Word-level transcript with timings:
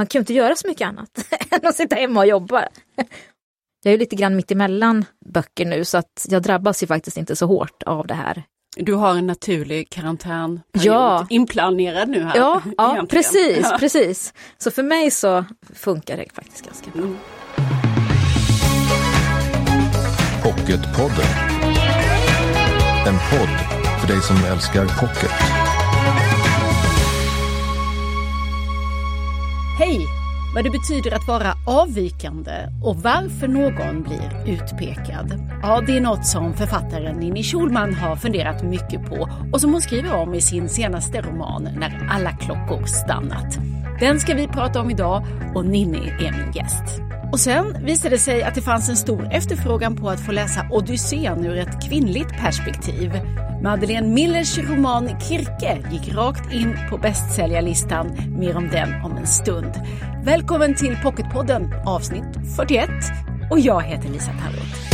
man 0.00 0.06
kan 0.06 0.18
ju 0.18 0.20
inte 0.20 0.34
göra 0.34 0.56
så 0.56 0.68
mycket 0.68 0.88
annat 0.88 1.10
än 1.50 1.66
att 1.66 1.74
sitta 1.76 1.96
hemma 1.96 2.20
och 2.20 2.26
jobba. 2.26 2.64
Jag 3.82 3.94
är 3.94 3.98
lite 3.98 4.16
grann 4.16 4.36
mitt 4.36 4.50
emellan 4.50 5.04
böcker 5.26 5.64
nu 5.64 5.84
så 5.84 5.98
att 5.98 6.26
jag 6.28 6.42
drabbas 6.42 6.82
ju 6.82 6.86
faktiskt 6.86 7.16
inte 7.16 7.36
så 7.36 7.46
hårt 7.46 7.82
av 7.82 8.06
det 8.06 8.14
här. 8.14 8.42
Du 8.76 8.94
har 8.94 9.14
en 9.14 9.26
naturlig 9.26 9.90
karantänperiod 9.90 10.86
Ja. 10.94 11.26
inplanerad 11.30 12.08
nu 12.08 12.22
här. 12.22 12.36
Ja, 12.36 12.62
ja 12.76 13.06
precis, 13.10 13.58
Ja. 13.70 13.76
precis. 13.80 14.34
Så 14.58 14.70
för 14.70 14.82
mig 14.82 15.10
så 15.10 15.44
funkar 15.74 16.16
det 16.16 16.26
faktiskt 16.34 16.64
ganska 16.66 16.90
bra. 16.90 17.02
Mm. 17.02 17.16
Pocketpodden. 20.42 21.26
En 23.06 23.14
podd 23.30 23.48
för 24.00 24.08
dig 24.08 24.20
som 24.22 24.36
älskar 24.44 24.84
pocket. 25.00 25.30
Hej! 29.80 30.06
Vad 30.54 30.64
det 30.64 30.70
betyder 30.70 31.16
att 31.16 31.28
vara 31.28 31.52
avvikande 31.66 32.52
och 32.84 32.96
varför 32.96 33.48
någon 33.48 34.02
blir 34.02 34.42
utpekad. 34.46 35.48
Ja, 35.62 35.80
det 35.86 35.96
är 35.96 36.00
något 36.00 36.26
som 36.26 36.54
författaren 36.54 37.16
Ninni 37.16 37.42
Schulman 37.42 37.94
har 37.94 38.16
funderat 38.16 38.62
mycket 38.62 39.06
på 39.06 39.28
och 39.52 39.60
som 39.60 39.72
hon 39.72 39.82
skriver 39.82 40.14
om 40.14 40.34
i 40.34 40.40
sin 40.40 40.68
senaste 40.68 41.20
roman 41.20 41.62
När 41.62 42.08
alla 42.10 42.32
klockor 42.32 42.86
stannat. 42.86 43.58
Den 44.00 44.20
ska 44.20 44.34
vi 44.34 44.48
prata 44.48 44.80
om 44.80 44.90
idag 44.90 45.26
och 45.54 45.66
Ninni 45.66 46.08
är 46.08 46.32
min 46.32 46.52
gäst. 46.52 47.00
Och 47.32 47.40
sen 47.40 47.84
visade 47.84 48.14
det 48.14 48.18
sig 48.18 48.42
att 48.42 48.54
det 48.54 48.62
fanns 48.62 48.88
en 48.88 48.96
stor 48.96 49.28
efterfrågan 49.32 49.96
på 49.96 50.10
att 50.10 50.20
få 50.26 50.32
läsa 50.32 50.66
Odysseen 50.70 51.46
ur 51.46 51.56
ett 51.56 51.88
kvinnligt 51.88 52.30
perspektiv. 52.30 53.12
Madeleine 53.62 54.08
Millers 54.08 54.58
roman 54.58 55.20
Kirke 55.20 55.82
gick 55.92 56.14
rakt 56.14 56.52
in 56.52 56.76
på 56.90 56.98
bästsäljarlistan. 56.98 58.16
Mer 58.38 58.56
om 58.56 58.68
den 58.68 59.04
om 59.04 59.16
en 59.16 59.26
stund. 59.26 59.72
Välkommen 60.24 60.74
till 60.74 60.96
Pocketpodden 61.02 61.72
avsnitt 61.86 62.56
41 62.56 62.90
och 63.50 63.60
jag 63.60 63.82
heter 63.82 64.08
Lisa 64.08 64.30
Tallroth. 64.30 64.90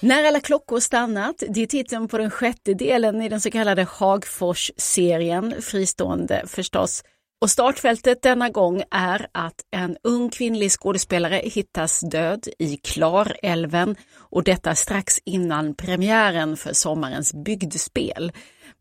När 0.00 0.24
alla 0.24 0.40
klockor 0.40 0.80
stannat, 0.80 1.42
det 1.48 1.62
är 1.62 1.66
titeln 1.66 2.08
på 2.08 2.18
den 2.18 2.30
sjätte 2.30 2.74
delen 2.74 3.22
i 3.22 3.28
den 3.28 3.40
så 3.40 3.50
kallade 3.50 3.86
Hagfors-serien, 3.90 5.54
fristående 5.62 6.42
förstås. 6.46 7.02
Och 7.42 7.50
startfältet 7.50 8.22
denna 8.22 8.48
gång 8.48 8.82
är 8.90 9.26
att 9.32 9.54
en 9.70 9.96
ung 10.02 10.30
kvinnlig 10.30 10.70
skådespelare 10.70 11.36
hittas 11.44 12.00
död 12.00 12.48
i 12.58 12.76
Klarälven 12.76 13.96
och 14.16 14.44
detta 14.44 14.74
strax 14.74 15.18
innan 15.24 15.74
premiären 15.74 16.56
för 16.56 16.72
sommarens 16.72 17.34
bygdspel. 17.34 18.32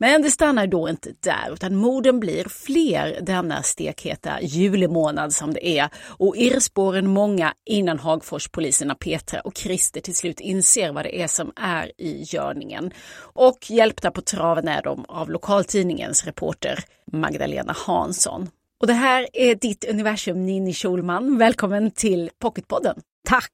Men 0.02 0.22
det 0.22 0.32
stannar 0.32 0.68
då 0.68 0.90
inte 0.90 1.14
där 1.20 1.54
utan 1.54 1.76
morden 1.76 2.20
blir 2.20 2.46
fler 2.50 3.22
denna 3.22 3.64
stekheta 3.64 4.42
julemånad 4.42 5.34
som 5.34 5.54
det 5.54 5.68
är 5.68 5.90
och 5.98 6.38
irrspåren 6.38 7.08
många 7.08 7.54
innan 7.66 8.00
Hagforspoliserna 8.00 8.96
Petra 8.96 9.42
och 9.42 9.58
Christer 9.58 10.02
till 10.02 10.16
slut 10.16 10.40
inser 10.40 10.92
vad 10.92 11.06
det 11.06 11.22
är 11.22 11.28
som 11.28 11.52
är 11.56 11.92
i 11.98 12.24
görningen. 12.24 12.92
Och 13.18 13.72
hjälpta 13.72 14.12
på 14.12 14.22
traven 14.22 14.68
är 14.68 14.82
de 14.82 15.06
av 15.08 15.30
lokaltidningens 15.30 16.26
reporter 16.26 16.80
Magdalena 17.12 17.76
Hansson. 17.86 18.50
Och 18.82 18.88
det 18.88 18.94
här 18.94 19.28
är 19.34 19.56
ditt 19.56 19.90
universum 19.90 20.46
Ninni 20.46 20.74
Schulman. 20.74 21.38
Välkommen 21.38 21.92
till 21.92 22.30
Pocketpodden. 22.42 22.96
Tack! 23.30 23.52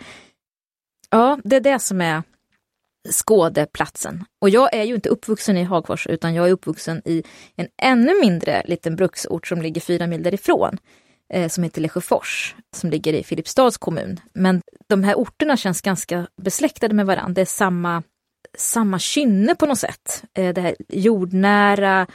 Ja, 1.09 1.39
det 1.43 1.55
är 1.55 1.61
det 1.61 1.79
som 1.79 2.01
är 2.01 2.23
skådeplatsen. 3.11 4.25
Och 4.41 4.49
jag 4.49 4.73
är 4.73 4.83
ju 4.83 4.95
inte 4.95 5.09
uppvuxen 5.09 5.57
i 5.57 5.63
Hagfors 5.63 6.07
utan 6.07 6.33
jag 6.33 6.47
är 6.47 6.51
uppvuxen 6.51 7.01
i 7.05 7.23
en 7.55 7.67
ännu 7.81 8.19
mindre 8.21 8.63
liten 8.65 8.95
bruksort 8.95 9.47
som 9.47 9.61
ligger 9.61 9.81
fyra 9.81 10.07
mil 10.07 10.23
därifrån 10.23 10.77
eh, 11.33 11.49
som 11.49 11.63
heter 11.63 11.81
Lesjöfors, 11.81 12.55
som 12.75 12.89
ligger 12.89 13.13
i 13.13 13.23
Filipstads 13.23 13.77
kommun. 13.77 14.19
Men 14.33 14.61
de 14.87 15.03
här 15.03 15.15
orterna 15.15 15.57
känns 15.57 15.81
ganska 15.81 16.27
besläktade 16.41 16.93
med 16.93 17.05
varandra. 17.05 17.33
Det 17.33 17.41
är 17.41 17.45
samma, 17.45 18.03
samma 18.57 18.99
kynne 18.99 19.55
på 19.55 19.65
något 19.65 19.79
sätt. 19.79 20.23
Eh, 20.33 20.53
det 20.53 20.61
här 20.61 20.75
jordnära, 20.89 22.07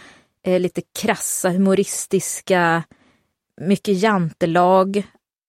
eh, 0.49 0.61
lite 0.61 0.83
krassa, 1.01 1.51
humoristiska, 1.51 2.83
mycket 3.61 3.99
jantelag. 4.03 5.03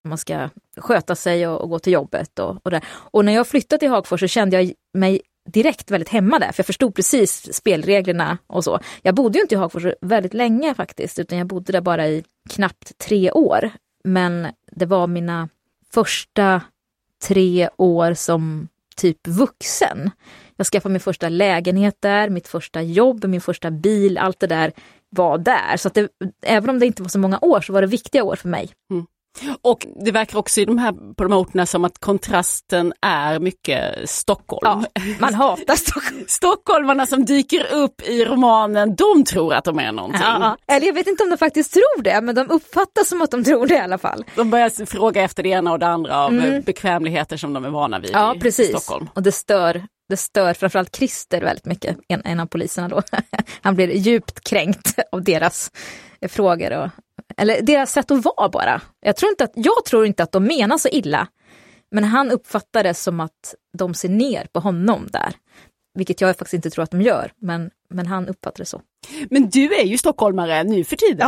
Man 0.04 0.18
ska 0.18 0.50
sköta 0.78 1.16
sig 1.16 1.48
och, 1.48 1.62
och 1.62 1.70
gå 1.70 1.80
till 1.80 1.94
jobbet 1.94 2.40
och, 2.40 2.66
och. 2.66 2.74
Och 2.90 3.26
när 3.26 3.34
jag 3.34 3.48
flyttade 3.48 3.80
till 3.80 3.90
Hagfors 3.90 4.20
så 4.20 4.28
kände 4.28 4.62
jag 4.62 4.74
mig 4.94 5.22
direkt 5.46 5.92
väldigt 5.92 6.10
hemma 6.10 6.40
där, 6.40 6.52
för 6.52 6.60
jag 6.60 6.66
förstod 6.66 6.96
precis 6.96 7.54
spelreglerna 7.54 8.38
och 8.48 8.64
så. 8.64 8.80
Jag 9.02 9.16
bodde 9.16 9.38
ju 9.38 9.42
inte 9.42 9.56
i 9.56 9.58
Hagfors 9.58 9.84
väldigt 10.02 10.34
länge 10.34 10.74
faktiskt, 10.74 11.20
utan 11.20 11.38
jag 11.38 11.48
bodde 11.48 11.72
där 11.72 11.82
bara 11.82 12.08
i 12.08 12.24
knappt 12.50 12.98
tre 12.98 13.32
år. 13.32 13.72
Men 14.04 14.48
det 14.72 14.86
var 14.86 15.08
mina 15.08 15.50
första 15.94 16.62
tre 17.28 17.70
år 17.78 18.14
som 18.14 18.68
typ 18.96 19.28
vuxen. 19.28 20.12
Jag 20.60 20.68
skaffade 20.68 20.94
min 20.94 21.00
första 21.00 21.30
lägenhet 21.30 21.96
där, 22.00 22.30
mitt 22.30 22.48
första 22.48 22.82
jobb, 22.82 23.26
min 23.26 23.42
första 23.42 23.72
bil, 23.72 24.18
allt 24.18 24.40
det 24.40 24.48
där 24.48 24.72
var 25.10 25.38
där. 25.38 25.78
Så 25.78 25.90
det, 25.90 26.10
även 26.46 26.70
om 26.70 26.80
det 26.80 26.86
inte 26.86 27.02
var 27.02 27.10
så 27.10 27.20
många 27.20 27.40
år 27.42 27.62
så 27.62 27.74
var 27.74 27.82
det 27.82 27.88
viktiga 27.88 28.24
år 28.24 28.36
för 28.36 28.50
mig. 28.50 28.70
Och 29.62 29.88
det 30.06 30.12
verkar 30.12 30.38
också 30.40 30.62
i 30.62 30.66
de 30.66 30.78
här, 30.78 30.92
på 31.16 31.24
de 31.24 31.32
här 31.32 31.40
orterna 31.40 31.66
som 31.66 31.86
att 31.86 32.00
kontrasten 32.00 32.94
är 33.02 33.40
mycket 33.40 34.10
Stockholm. 34.10 34.62
Ja, 34.94 35.02
man 35.20 35.34
hatar 35.34 35.76
Stockholm. 35.90 36.24
Stockholmarna 36.28 37.06
som 37.06 37.26
dyker 37.26 37.74
upp 37.74 38.02
i 38.02 38.26
romanen, 38.26 38.96
de 38.96 39.24
tror 39.24 39.54
att 39.54 39.64
de 39.64 39.80
är 39.80 39.92
någonting. 39.92 40.22
Ja, 40.24 40.58
eller 40.68 40.88
jag 40.88 40.94
vet 40.94 41.08
inte 41.08 41.24
om 41.24 41.30
de 41.30 41.38
faktiskt 41.38 41.74
tror 41.74 42.02
det, 42.04 42.22
men 42.22 42.36
de 42.36 42.50
uppfattar 42.50 43.04
som 43.04 43.22
att 43.22 43.32
de 43.32 43.44
tror 43.44 43.68
det 43.68 43.76
i 43.76 43.80
alla 43.80 43.98
fall. 43.98 44.26
De 44.36 44.50
börjar 44.50 44.86
fråga 44.86 45.22
efter 45.22 45.44
det 45.44 45.50
ena 45.50 45.72
och 45.72 45.80
det 45.80 45.88
andra 45.88 46.18
av 46.24 46.32
Mm. 46.34 46.62
bekvämligheter 46.62 47.38
som 47.38 47.54
de 47.54 47.66
är 47.66 47.70
vana 47.70 48.00
vid 48.00 48.12
Ja, 48.14 48.36
i 48.36 48.40
precis. 48.40 48.70
Stockholm. 48.70 49.10
Och 49.14 49.24
det 49.24 49.32
stör, 49.32 49.84
det 50.10 50.18
stör 50.18 50.54
framförallt 50.54 50.96
Christer 50.96 51.42
väldigt 51.42 51.66
mycket, 51.66 51.98
en, 52.08 52.22
en 52.26 52.40
av 52.40 52.46
poliserna 52.46 52.88
då. 52.88 53.02
Han 53.62 53.76
blir 53.76 53.88
djupt 53.88 54.44
kränkt 54.50 55.00
av 55.12 55.24
deras 55.24 55.72
frågor 56.28 56.72
och, 56.78 56.90
eller 57.38 57.62
deras 57.62 57.92
sätt 57.92 58.12
att 58.12 58.26
vara 58.26 58.50
bara. 58.50 58.82
Jag 59.02 59.16
tror 59.16 59.30
inte 59.30 59.44
att, 59.44 59.52
jag 59.56 59.86
tror 59.86 60.06
inte 60.06 60.24
att 60.24 60.32
de 60.32 60.44
menar 60.44 60.78
så 60.78 60.90
illa, 60.90 61.28
men 61.92 62.04
han 62.04 62.32
uppfattar 62.32 62.84
det 62.84 62.94
som 62.94 63.20
att 63.20 63.56
de 63.78 63.94
ser 63.94 64.10
ner 64.10 64.48
på 64.54 64.60
honom 64.60 65.08
där. 65.12 65.34
Vilket 65.94 66.22
jag 66.22 66.38
faktiskt 66.38 66.54
inte 66.54 66.70
tror 66.70 66.84
att 66.84 66.92
de 66.92 67.02
gör, 67.02 67.32
men, 67.42 67.72
men 67.90 68.08
han 68.08 68.28
uppfattar 68.28 68.58
det 68.58 68.66
så. 68.66 68.82
Men 69.30 69.50
du 69.50 69.74
är 69.74 69.84
ju 69.84 69.98
stockholmare 69.98 70.64
nu 70.64 70.84
för 70.84 70.96
tiden. 70.96 71.28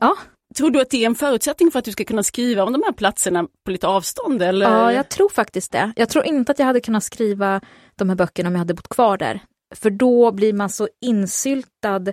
ja. 0.00 0.16
Tror 0.56 0.70
du 0.70 0.80
att 0.80 0.90
det 0.90 1.02
är 1.02 1.06
en 1.06 1.14
förutsättning 1.14 1.70
för 1.70 1.78
att 1.78 1.84
du 1.84 1.92
ska 1.92 2.04
kunna 2.04 2.22
skriva 2.22 2.64
om 2.64 2.72
de 2.72 2.82
här 2.82 2.92
platserna 2.92 3.46
på 3.64 3.70
lite 3.70 3.86
avstånd? 3.86 4.42
Eller? 4.42 4.70
Ja, 4.70 4.92
jag 4.92 5.08
tror 5.08 5.28
faktiskt 5.28 5.72
det. 5.72 5.92
Jag 5.96 6.08
tror 6.08 6.26
inte 6.26 6.52
att 6.52 6.58
jag 6.58 6.66
hade 6.66 6.80
kunnat 6.80 7.04
skriva 7.04 7.60
de 7.98 8.08
här 8.08 8.16
böckerna 8.16 8.48
om 8.48 8.54
jag 8.54 8.58
hade 8.58 8.74
bott 8.74 8.88
kvar 8.88 9.18
där. 9.18 9.40
För 9.74 9.90
då 9.90 10.32
blir 10.32 10.52
man 10.52 10.70
så 10.70 10.88
insyltad 11.00 12.12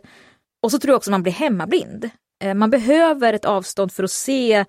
och 0.63 0.71
så 0.71 0.79
tror 0.79 0.91
jag 0.91 0.97
också 0.97 1.11
man 1.11 1.23
blir 1.23 1.33
hemmablind. 1.33 2.09
Eh, 2.43 2.53
man 2.53 2.69
behöver 2.69 3.33
ett 3.33 3.45
avstånd 3.45 3.91
för 3.91 4.03
att 4.03 4.11
se 4.11 4.65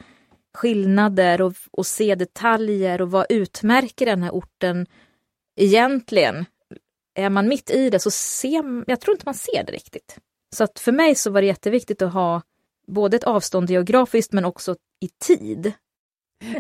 skillnader 0.57 1.43
och, 1.43 1.55
och 1.71 1.87
se 1.87 2.15
detaljer 2.15 3.03
och 3.03 3.11
vad 3.11 3.27
utmärker 3.29 4.07
den 4.07 4.23
här 4.23 4.31
orten 4.31 4.87
egentligen. 5.61 6.45
Är 7.15 7.31
man 7.31 7.49
mitt 7.49 7.71
i 7.71 7.91
det 7.91 7.99
så 7.99 8.11
ser 8.11 8.91
jag 8.91 9.01
tror 9.01 9.15
inte 9.15 9.27
man 9.27 9.35
ser 9.35 9.65
det 9.65 9.73
riktigt. 9.73 10.19
Så 10.57 10.65
att 10.65 10.79
för 10.79 10.93
mig 10.93 11.15
så 11.15 11.31
var 11.31 11.41
det 11.41 11.47
jätteviktigt 11.47 12.03
att 12.03 12.13
ha 12.13 12.43
både 12.87 13.17
ett 13.17 13.25
avstånd 13.25 13.71
geografiskt 13.71 14.33
men 14.33 14.45
också 14.45 14.77
i 15.01 15.09
tid. 15.25 15.73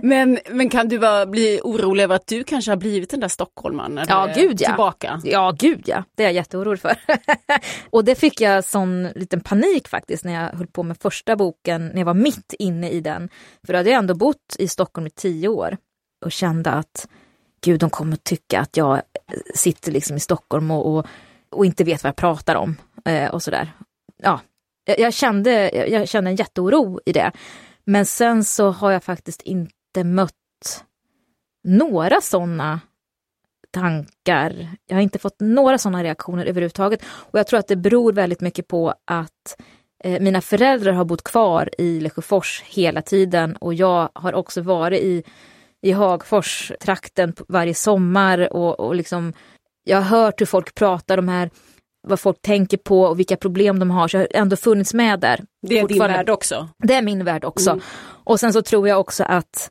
Men, 0.02 0.38
men 0.50 0.69
kan 0.69 0.88
du 0.88 0.99
vara, 0.99 1.26
bli 1.26 1.61
orolig 1.64 2.05
över 2.05 2.17
att 2.17 2.26
du 2.26 2.44
kanske 2.44 2.70
har 2.70 2.76
blivit 2.76 3.11
den 3.11 3.20
där 3.20 3.28
stockholmaren 3.28 4.00
Ja, 4.08 4.28
är 4.28 4.34
gud, 4.34 4.61
ja. 4.61 4.69
tillbaka? 4.69 5.20
Ja, 5.25 5.55
gud 5.58 5.82
ja. 5.87 6.05
Det 6.14 6.23
är 6.23 6.26
jag 6.26 6.34
jätteorolig 6.34 6.81
för. 6.81 6.96
och 7.90 8.05
det 8.05 8.14
fick 8.14 8.40
jag 8.40 8.64
sån 8.64 9.02
liten 9.02 9.40
panik 9.40 9.88
faktiskt 9.88 10.25
när 10.25 10.32
jag 10.32 10.58
höll 10.58 10.67
på 10.67 10.82
med 10.82 10.96
första 11.00 11.37
boken, 11.37 11.87
när 11.87 11.99
jag 11.99 12.05
var 12.05 12.14
mitt 12.14 12.55
inne 12.58 12.90
i 12.90 13.00
den. 13.00 13.28
För 13.67 13.73
då 13.73 13.78
hade 13.78 13.90
jag 13.90 13.99
ändå 13.99 14.14
bott 14.14 14.56
i 14.58 14.69
Stockholm 14.69 15.06
i 15.06 15.11
tio 15.11 15.49
år 15.49 15.76
och 16.25 16.32
kände 16.32 16.70
att 16.70 17.08
gud, 17.64 17.81
de 17.81 17.90
kommer 17.90 18.17
tycka 18.17 18.61
att 18.61 18.76
jag 18.76 19.02
sitter 19.55 19.93
liksom 19.93 20.17
i 20.17 20.20
Stockholm 20.20 20.70
och, 20.70 20.96
och, 20.96 21.06
och 21.50 21.67
inte 21.67 21.84
vet 21.84 22.02
vad 22.02 22.08
jag 22.08 22.17
pratar 22.17 22.55
om 22.55 22.76
eh, 23.05 23.31
och 23.31 23.43
sådär. 23.43 23.72
Ja, 24.22 24.40
jag, 24.84 24.99
jag, 24.99 25.14
kände, 25.14 25.70
jag 25.88 26.08
kände 26.08 26.31
en 26.31 26.37
jätteoro 26.37 27.00
i 27.06 27.12
det. 27.12 27.32
Men 27.87 28.06
sen 28.06 28.44
så 28.44 28.71
har 28.71 28.93
jag 28.93 29.05
faktiskt 29.05 29.43
inte 29.43 30.05
mött 30.05 30.33
några 31.65 32.21
sådana 32.21 32.81
tankar. 33.71 34.77
Jag 34.87 34.97
har 34.97 35.03
inte 35.03 35.19
fått 35.19 35.41
några 35.41 35.79
sådana 35.79 36.05
reaktioner 36.05 36.47
överhuvudtaget. 36.47 37.03
Och 37.06 37.38
jag 37.38 37.47
tror 37.47 37.61
att 37.61 37.69
det 37.69 37.77
beror 37.77 38.12
väldigt 38.12 38.41
mycket 38.41 38.69
på 38.69 38.94
att 39.05 39.56
eh, 40.05 40.23
mina 40.23 40.41
föräldrar 40.41 40.93
har 40.93 41.05
bott 41.05 41.23
kvar 41.23 41.71
i 41.79 42.00
Lesjöfors 42.00 42.62
hela 42.67 43.03
tiden 43.03 43.56
och 43.56 43.75
jag 43.75 44.09
har 44.15 44.32
också 44.32 44.61
varit 44.61 45.00
i, 45.00 45.23
i 45.82 45.93
Hagfors 45.93 46.73
trakten 46.81 47.35
varje 47.49 47.75
sommar 47.75 48.53
och, 48.53 48.81
och 48.81 48.94
liksom 48.94 49.32
jag 49.85 49.97
har 49.97 50.19
hört 50.19 50.41
hur 50.41 50.47
folk 50.47 50.75
pratar 50.75 51.17
de 51.17 51.29
här 51.29 51.50
vad 52.06 52.20
folk 52.20 52.43
tänker 52.43 52.76
på 52.76 53.03
och 53.03 53.19
vilka 53.19 53.37
problem 53.37 53.79
de 53.79 53.91
har, 53.91 54.08
så 54.08 54.17
jag 54.17 54.20
har 54.20 54.29
ändå 54.35 54.56
funnits 54.56 54.94
med 54.94 55.20
där. 55.20 55.44
Det 55.62 55.79
är 55.79 55.88
din 55.88 55.99
värld 55.99 56.31
också? 56.31 56.69
Det 56.79 56.94
är 56.94 57.03
min 57.03 57.25
värld 57.25 57.44
också. 57.44 57.70
Mm. 57.70 57.82
Och 58.25 58.41
sen 58.41 58.53
så 58.53 58.62
tror 58.62 58.88
jag 58.88 59.00
också 59.00 59.25
att 59.25 59.70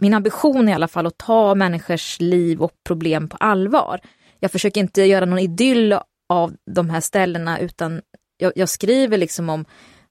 min 0.00 0.14
ambition 0.14 0.68
är 0.68 0.72
i 0.72 0.74
alla 0.74 0.88
fall 0.88 1.06
att 1.06 1.18
ta 1.18 1.54
människors 1.54 2.20
liv 2.20 2.62
och 2.62 2.72
problem 2.86 3.28
på 3.28 3.36
allvar. 3.36 4.00
Jag 4.40 4.52
försöker 4.52 4.80
inte 4.80 5.02
göra 5.02 5.24
någon 5.24 5.38
idyll 5.38 5.98
av 6.28 6.54
de 6.70 6.90
här 6.90 7.00
ställena 7.00 7.58
utan 7.58 8.00
jag, 8.36 8.52
jag 8.56 8.68
skriver 8.68 9.18
liksom 9.18 9.48
om, 9.48 9.64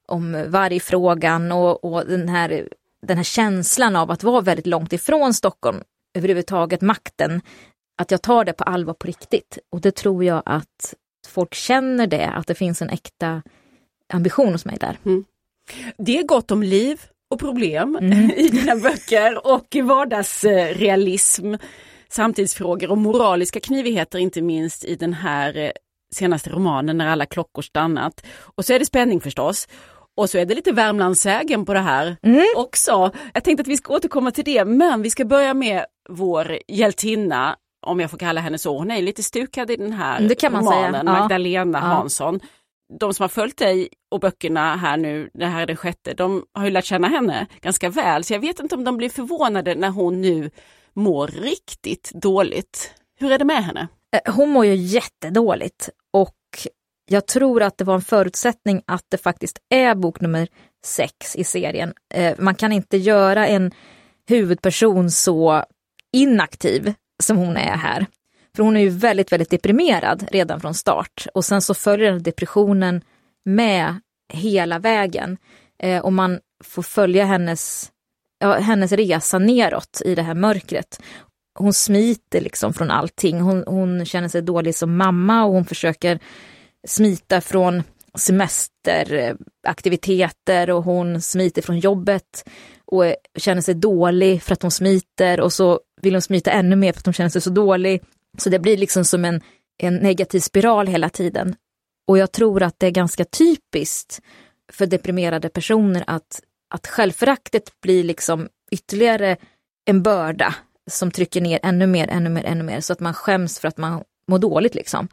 om 0.07 0.45
vargfrågan 0.47 1.51
och, 1.51 1.83
och 1.83 2.05
den, 2.05 2.29
här, 2.29 2.69
den 3.07 3.17
här 3.17 3.23
känslan 3.23 3.95
av 3.95 4.11
att 4.11 4.23
vara 4.23 4.41
väldigt 4.41 4.67
långt 4.67 4.93
ifrån 4.93 5.33
Stockholm, 5.33 5.81
överhuvudtaget 6.17 6.81
makten, 6.81 7.41
att 7.97 8.11
jag 8.11 8.21
tar 8.21 8.45
det 8.45 8.53
på 8.53 8.63
allvar 8.63 8.93
på 8.93 9.07
riktigt. 9.07 9.57
Och 9.71 9.81
det 9.81 9.95
tror 9.95 10.23
jag 10.23 10.43
att 10.45 10.93
folk 11.27 11.53
känner 11.53 12.07
det, 12.07 12.27
att 12.27 12.47
det 12.47 12.55
finns 12.55 12.81
en 12.81 12.89
äkta 12.89 13.41
ambition 14.13 14.51
hos 14.51 14.65
mig 14.65 14.77
där. 14.79 14.97
Mm. 15.05 15.25
Det 15.97 16.17
är 16.17 16.23
gott 16.23 16.51
om 16.51 16.63
liv 16.63 17.01
och 17.29 17.39
problem 17.39 17.95
mm. 18.01 18.31
i 18.37 18.47
dina 18.47 18.75
böcker 18.75 19.47
och 19.47 19.75
vardagsrealism, 19.83 21.53
samtidsfrågor 22.09 22.91
och 22.91 22.97
moraliska 22.97 23.59
knivigheter 23.59 24.19
inte 24.19 24.41
minst 24.41 24.85
i 24.85 24.95
den 24.95 25.13
här 25.13 25.57
eh, 25.57 25.71
senaste 26.13 26.49
romanen 26.49 26.97
När 26.97 27.07
alla 27.07 27.25
klockor 27.25 27.61
stannat. 27.61 28.25
Och 28.39 28.65
så 28.65 28.73
är 28.73 28.79
det 28.79 28.85
spänning 28.85 29.21
förstås. 29.21 29.67
Och 30.17 30.29
så 30.29 30.37
är 30.37 30.45
det 30.45 30.55
lite 30.55 30.71
Värmlandssägen 30.71 31.65
på 31.65 31.73
det 31.73 31.79
här 31.79 32.17
mm. 32.23 32.45
också. 32.55 33.11
Jag 33.33 33.43
tänkte 33.43 33.61
att 33.61 33.67
vi 33.67 33.77
ska 33.77 33.93
återkomma 33.93 34.31
till 34.31 34.43
det, 34.43 34.65
men 34.65 35.01
vi 35.01 35.09
ska 35.09 35.25
börja 35.25 35.53
med 35.53 35.85
vår 36.09 36.59
hjältinna, 36.67 37.55
om 37.85 37.99
jag 37.99 38.11
får 38.11 38.17
kalla 38.17 38.41
henne 38.41 38.57
så. 38.57 38.77
Hon 38.77 38.91
är 38.91 39.01
lite 39.01 39.23
stukad 39.23 39.71
i 39.71 39.75
den 39.75 39.93
här 39.93 40.21
det 40.21 40.35
kan 40.35 40.53
man 40.53 40.63
romanen, 40.63 40.91
säga. 40.91 41.03
Magdalena 41.03 41.77
ja. 41.77 41.85
Hansson 41.85 42.39
de 42.93 43.13
som 43.13 43.23
har 43.23 43.29
följt 43.29 43.57
dig 43.57 43.89
och 44.11 44.19
böckerna 44.19 44.75
här 44.75 44.97
nu, 44.97 45.29
det 45.33 45.45
här 45.45 45.61
är 45.61 45.65
det 45.65 45.75
sjätte, 45.75 46.13
de 46.13 46.45
har 46.53 46.65
ju 46.65 46.71
lärt 46.71 46.85
känna 46.85 47.07
henne 47.07 47.47
ganska 47.61 47.89
väl. 47.89 48.23
Så 48.23 48.33
jag 48.33 48.39
vet 48.39 48.59
inte 48.59 48.75
om 48.75 48.83
de 48.83 48.97
blir 48.97 49.09
förvånade 49.09 49.75
när 49.75 49.89
hon 49.89 50.21
nu 50.21 50.51
mår 50.93 51.27
riktigt 51.27 52.11
dåligt. 52.13 52.93
Hur 53.19 53.31
är 53.31 53.37
det 53.37 53.45
med 53.45 53.63
henne? 53.65 53.87
Eh, 54.15 54.33
hon 54.33 54.49
mår 54.49 54.65
ju 54.65 54.75
jättedåligt 54.75 55.89
och 56.13 56.33
jag 57.09 57.27
tror 57.27 57.61
att 57.61 57.77
det 57.77 57.83
var 57.83 57.95
en 57.95 58.01
förutsättning 58.01 58.81
att 58.87 59.05
det 59.09 59.17
faktiskt 59.17 59.59
är 59.69 59.95
bok 59.95 60.21
nummer 60.21 60.47
sex 60.85 61.35
i 61.35 61.43
serien. 61.43 61.93
Eh, 62.13 62.35
man 62.39 62.55
kan 62.55 62.71
inte 62.71 62.97
göra 62.97 63.47
en 63.47 63.71
huvudperson 64.27 65.11
så 65.11 65.63
inaktiv 66.13 66.93
som 67.23 67.37
hon 67.37 67.57
är 67.57 67.77
här. 67.77 68.05
För 68.55 68.63
hon 68.63 68.77
är 68.77 68.81
ju 68.81 68.89
väldigt, 68.89 69.31
väldigt 69.31 69.49
deprimerad 69.49 70.27
redan 70.31 70.61
från 70.61 70.73
start 70.73 71.27
och 71.33 71.45
sen 71.45 71.61
så 71.61 71.73
följer 71.73 72.19
depressionen 72.19 73.01
med 73.45 73.99
hela 74.33 74.79
vägen. 74.79 75.37
Eh, 75.83 76.05
och 76.05 76.13
man 76.13 76.39
får 76.63 76.83
följa 76.83 77.25
hennes, 77.25 77.91
ja, 78.39 78.53
hennes 78.53 78.91
resa 78.91 79.39
neråt 79.39 80.01
i 80.05 80.15
det 80.15 80.21
här 80.21 80.33
mörkret. 80.33 81.01
Hon 81.59 81.73
smiter 81.73 82.41
liksom 82.41 82.73
från 82.73 82.91
allting. 82.91 83.41
Hon, 83.41 83.63
hon 83.67 84.05
känner 84.05 84.27
sig 84.27 84.41
dålig 84.41 84.75
som 84.75 84.97
mamma 84.97 85.45
och 85.45 85.53
hon 85.53 85.65
försöker 85.65 86.19
smita 86.87 87.41
från 87.41 87.83
semesteraktiviteter 88.15 90.69
och 90.69 90.83
hon 90.83 91.21
smiter 91.21 91.61
från 91.61 91.79
jobbet 91.79 92.49
och 92.85 93.03
känner 93.35 93.61
sig 93.61 93.75
dålig 93.75 94.43
för 94.43 94.53
att 94.53 94.61
hon 94.61 94.71
smiter 94.71 95.39
och 95.39 95.53
så 95.53 95.79
vill 96.01 96.13
hon 96.13 96.21
smita 96.21 96.51
ännu 96.51 96.75
mer 96.75 96.93
för 96.93 96.99
att 96.99 97.05
hon 97.05 97.13
känner 97.13 97.29
sig 97.29 97.41
så 97.41 97.49
dålig. 97.49 98.03
Så 98.37 98.49
det 98.49 98.59
blir 98.59 98.77
liksom 98.77 99.05
som 99.05 99.25
en, 99.25 99.41
en 99.77 99.95
negativ 99.95 100.39
spiral 100.39 100.87
hela 100.87 101.09
tiden. 101.09 101.55
Och 102.07 102.17
jag 102.17 102.31
tror 102.31 102.63
att 102.63 102.79
det 102.79 102.87
är 102.87 102.91
ganska 102.91 103.25
typiskt 103.25 104.21
för 104.71 104.85
deprimerade 104.85 105.49
personer 105.49 106.03
att, 106.07 106.41
att 106.73 106.87
självföraktet 106.87 107.81
blir 107.81 108.03
liksom 108.03 108.47
ytterligare 108.71 109.37
en 109.85 110.03
börda 110.03 110.55
som 110.89 111.11
trycker 111.11 111.41
ner 111.41 111.59
ännu 111.63 111.87
mer, 111.87 112.07
ännu 112.07 112.29
mer, 112.29 112.43
ännu 112.43 112.63
mer 112.63 112.81
så 112.81 112.93
att 112.93 112.99
man 112.99 113.13
skäms 113.13 113.59
för 113.59 113.67
att 113.67 113.77
man 113.77 114.03
mår 114.29 114.39
dåligt 114.39 114.75
liksom. 114.75 115.07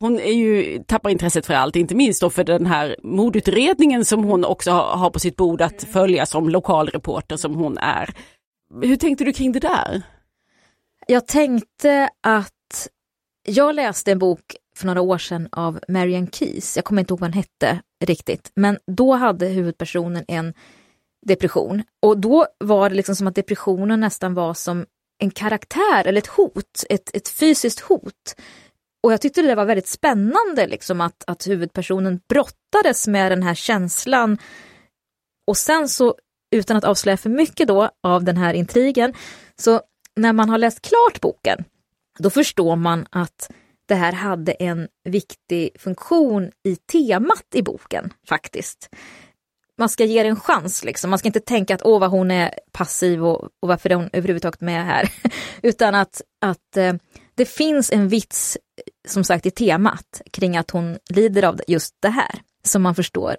Hon 0.00 0.20
är 0.20 0.32
ju, 0.32 0.82
tappar 0.86 1.10
intresset 1.10 1.46
för 1.46 1.54
allt, 1.54 1.76
inte 1.76 1.94
minst 1.94 2.20
då 2.20 2.30
för 2.30 2.44
den 2.44 2.66
här 2.66 2.96
mordutredningen 3.02 4.04
som 4.04 4.24
hon 4.24 4.44
också 4.44 4.70
har 4.70 5.10
på 5.10 5.18
sitt 5.18 5.36
bord 5.36 5.62
att 5.62 5.82
följa 5.82 6.26
som 6.26 6.48
lokalreporter 6.48 7.36
som 7.36 7.54
hon 7.54 7.78
är. 7.78 8.14
Hur 8.82 8.96
tänkte 8.96 9.24
du 9.24 9.32
kring 9.32 9.52
det 9.52 9.60
där? 9.60 10.02
Jag 11.06 11.26
tänkte 11.26 12.10
att 12.20 12.88
jag 13.46 13.74
läste 13.74 14.12
en 14.12 14.18
bok 14.18 14.56
för 14.76 14.86
några 14.86 15.00
år 15.00 15.18
sedan 15.18 15.48
av 15.52 15.80
Marian 15.88 16.30
Keyes. 16.30 16.76
Jag 16.76 16.84
kommer 16.84 17.02
inte 17.02 17.12
ihåg 17.12 17.20
vad 17.20 17.30
den 17.30 17.36
hette 17.36 17.80
riktigt, 18.04 18.52
men 18.56 18.78
då 18.86 19.14
hade 19.14 19.46
huvudpersonen 19.46 20.24
en 20.28 20.54
depression 21.26 21.82
och 22.02 22.18
då 22.18 22.46
var 22.58 22.90
det 22.90 22.96
liksom 22.96 23.16
som 23.16 23.26
att 23.26 23.34
depressionen 23.34 24.00
nästan 24.00 24.34
var 24.34 24.54
som 24.54 24.86
en 25.18 25.30
karaktär 25.30 26.06
eller 26.06 26.18
ett 26.18 26.26
hot, 26.26 26.84
ett, 26.90 27.16
ett 27.16 27.28
fysiskt 27.28 27.80
hot. 27.80 28.34
Och 29.02 29.12
jag 29.12 29.20
tyckte 29.20 29.42
det 29.42 29.54
var 29.54 29.64
väldigt 29.64 29.88
spännande 29.88 30.66
liksom 30.66 31.00
att, 31.00 31.24
att 31.26 31.46
huvudpersonen 31.46 32.20
brottades 32.28 33.08
med 33.08 33.32
den 33.32 33.42
här 33.42 33.54
känslan. 33.54 34.38
Och 35.46 35.56
sen 35.56 35.88
så, 35.88 36.14
utan 36.54 36.76
att 36.76 36.84
avslöja 36.84 37.16
för 37.16 37.30
mycket 37.30 37.68
då 37.68 37.90
av 38.02 38.24
den 38.24 38.36
här 38.36 38.54
intrigen, 38.54 39.14
så 39.56 39.80
när 40.16 40.32
man 40.32 40.48
har 40.48 40.58
läst 40.58 40.82
klart 40.82 41.20
boken, 41.20 41.64
då 42.18 42.30
förstår 42.30 42.76
man 42.76 43.06
att 43.10 43.50
det 43.86 43.94
här 43.94 44.12
hade 44.12 44.52
en 44.52 44.88
viktig 45.04 45.70
funktion 45.78 46.50
i 46.64 46.76
temat 46.76 47.46
i 47.54 47.62
boken 47.62 48.12
faktiskt. 48.28 48.88
Man 49.78 49.88
ska 49.88 50.04
ge 50.04 50.22
det 50.22 50.28
en 50.28 50.40
chans, 50.40 50.84
liksom. 50.84 51.10
man 51.10 51.18
ska 51.18 51.28
inte 51.28 51.40
tänka 51.40 51.74
att 51.74 51.82
åh 51.82 52.00
vad 52.00 52.10
hon 52.10 52.30
är 52.30 52.54
passiv 52.72 53.24
och, 53.24 53.42
och 53.60 53.68
varför 53.68 53.90
är 53.90 53.94
hon 53.94 54.10
överhuvudtaget 54.12 54.60
med 54.60 54.84
här. 54.86 55.12
Utan 55.62 55.94
att, 55.94 56.22
att 56.40 56.76
eh, 56.76 56.94
det 57.34 57.46
finns 57.46 57.92
en 57.92 58.08
vits, 58.08 58.56
eh, 58.56 59.08
som 59.08 59.24
sagt, 59.24 59.46
i 59.46 59.50
temat 59.50 60.22
kring 60.30 60.56
att 60.56 60.70
hon 60.70 60.98
lider 61.10 61.42
av 61.42 61.60
just 61.66 61.94
det 62.00 62.08
här. 62.08 62.40
Som 62.64 62.82
man 62.82 62.94
förstår 62.94 63.36